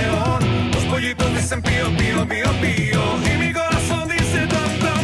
dicen 1.47 1.61
pío, 1.61 1.97
pío, 1.97 2.27
pío, 2.27 2.61
pío. 2.61 3.33
Y 3.33 3.37
mi 3.37 3.53
corazón 3.53 4.09
dice 4.09 4.47
ton, 4.47 4.79
ton, 4.79 5.03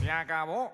Se 0.00 0.10
acabó. 0.10 0.72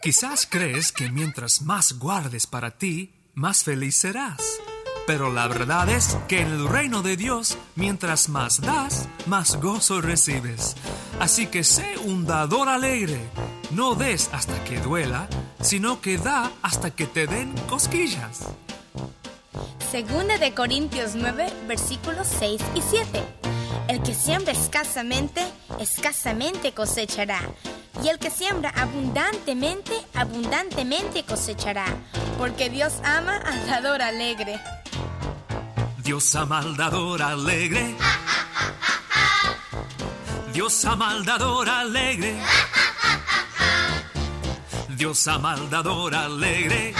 Quizás 0.00 0.46
crees 0.50 0.92
que 0.92 1.10
mientras 1.10 1.60
más 1.60 1.98
guardes 1.98 2.46
para 2.46 2.78
ti, 2.78 3.12
más 3.34 3.64
feliz 3.64 3.96
serás. 3.96 4.60
Pero 5.06 5.32
la 5.32 5.48
verdad 5.48 5.88
es 5.88 6.16
que 6.28 6.40
en 6.40 6.48
el 6.48 6.68
reino 6.68 7.02
de 7.02 7.16
Dios, 7.16 7.58
mientras 7.74 8.28
más 8.28 8.60
das, 8.60 9.08
más 9.26 9.56
gozo 9.60 10.00
recibes. 10.00 10.76
Así 11.18 11.46
que 11.46 11.64
sé 11.64 11.98
un 12.04 12.26
dador 12.26 12.68
alegre. 12.68 13.20
No 13.70 13.94
des 13.94 14.30
hasta 14.32 14.62
que 14.64 14.78
duela, 14.80 15.28
sino 15.60 16.00
que 16.00 16.18
da 16.18 16.50
hasta 16.62 16.90
que 16.90 17.06
te 17.06 17.26
den 17.26 17.52
cosquillas. 17.68 18.40
Segunda 19.90 20.38
de 20.38 20.54
Corintios 20.54 21.16
9, 21.16 21.52
versículos 21.66 22.28
6 22.38 22.62
y 22.76 22.80
7. 22.80 23.24
El 23.88 24.02
que 24.02 24.14
siembra 24.14 24.52
escasamente, 24.52 25.42
escasamente 25.80 26.72
cosechará. 26.72 27.40
Y 28.04 28.08
el 28.08 28.20
que 28.20 28.30
siembra 28.30 28.70
abundantemente, 28.70 29.92
abundantemente 30.14 31.24
cosechará. 31.24 31.86
Porque 32.38 32.70
Dios 32.70 32.94
ama 33.02 33.36
al 33.38 33.66
dador 33.66 34.00
alegre. 34.00 34.60
Dios 36.02 36.34
ama 36.34 36.58
al 36.58 36.76
dador 36.76 37.22
alegre. 37.22 37.94
Dios 40.52 40.84
ama 40.84 41.10
al 41.10 41.24
dador 41.24 41.68
alegre. 41.68 42.36
Dios 44.88 45.26
ama 45.28 45.52
al 45.52 45.70
dador 45.70 46.14
alegre. 46.14 46.94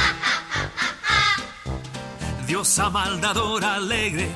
Dios 2.47 2.79
ama 2.79 3.05
al 3.05 3.21
dador 3.21 3.65
alegre. 3.65 4.29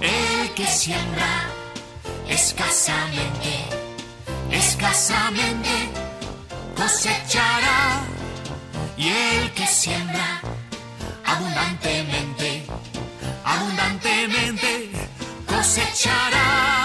El 0.00 0.54
que 0.54 0.66
siembra 0.66 1.48
escasamente, 2.28 3.64
escasamente 4.50 5.90
cosechará. 6.76 8.02
Y 8.96 9.08
el 9.08 9.52
que 9.54 9.66
siembra 9.66 10.40
abundantemente, 11.32 12.64
abundantemente 13.44 14.90
cosechará. 15.46 16.79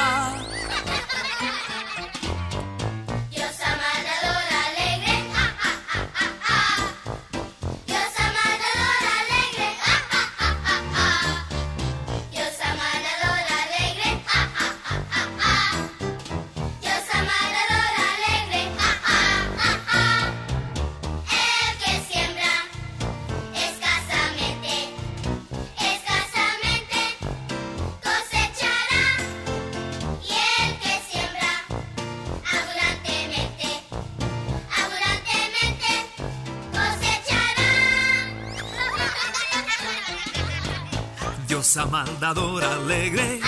Cosechará. 41.75 41.75
Dios 41.75 41.77
ama 41.77 42.01
al 42.01 42.19
dador 42.19 42.63
alegre. 42.63 43.39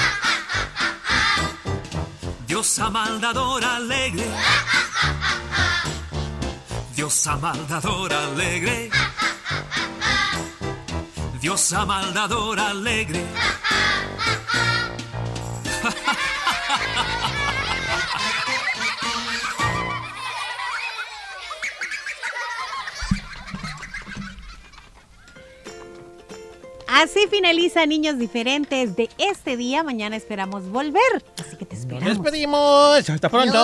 Dios 2.47 2.79
ama 2.79 3.03
al 3.05 3.21
dador 3.21 3.63
alegre. 3.63 4.27
Dios 6.95 7.27
ama 7.27 7.51
al 7.51 7.67
dador 7.67 8.13
alegre. 8.13 8.89
Dios 11.39 11.73
ama 11.73 11.99
al 11.99 12.13
dador 12.13 12.59
alegre. 12.59 13.25
Así 26.97 27.27
finaliza 27.29 27.85
Niños 27.85 28.17
Diferentes 28.17 28.95
de 28.95 29.07
este 29.19 29.55
día. 29.55 29.83
Mañana 29.83 30.15
esperamos 30.15 30.67
volver. 30.67 31.23
Así 31.37 31.55
que 31.55 31.63
te 31.63 31.75
esperamos. 31.75 32.09
Nos 32.09 32.23
despedimos. 32.23 33.07
Hasta 33.07 33.29
pronto. 33.29 33.55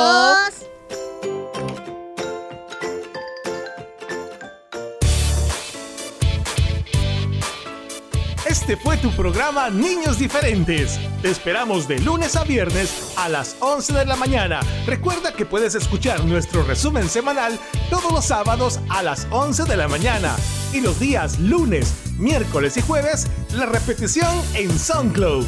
Este 8.46 8.78
fue 8.78 8.98
tu 8.98 9.10
programa 9.16 9.72
Niños 9.72 10.20
Diferentes. 10.20 11.00
Te 11.24 11.32
esperamos 11.32 11.88
de 11.88 11.98
lunes 12.02 12.36
a 12.36 12.44
viernes 12.44 13.16
a 13.18 13.30
las 13.30 13.56
11 13.62 13.94
de 13.94 14.06
la 14.06 14.16
mañana. 14.16 14.60
Recuerda 14.86 15.34
que 15.34 15.48
puedes 15.48 15.74
escuchar 15.74 16.24
nuestro 16.24 16.62
resumen 16.62 17.10
semanal 17.10 17.58
todos 17.90 18.12
los 18.12 18.26
sábados 18.26 18.80
a 18.90 19.02
las 19.02 19.26
11 19.32 19.64
de 19.64 19.76
la 19.76 19.88
mañana 19.88 20.36
y 20.72 20.82
los 20.82 21.00
días 21.00 21.40
lunes 21.40 22.03
miércoles 22.18 22.78
y 22.78 22.82
jueves, 22.82 23.28
la 23.54 23.66
repetición 23.66 24.30
en 24.56 24.78
SoundCloud. 24.78 25.46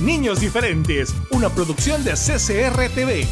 Niños 0.00 0.40
Diferentes, 0.40 1.14
una 1.30 1.48
producción 1.48 2.04
de 2.04 2.12
CCR 2.12 2.88
TV. 2.94 3.26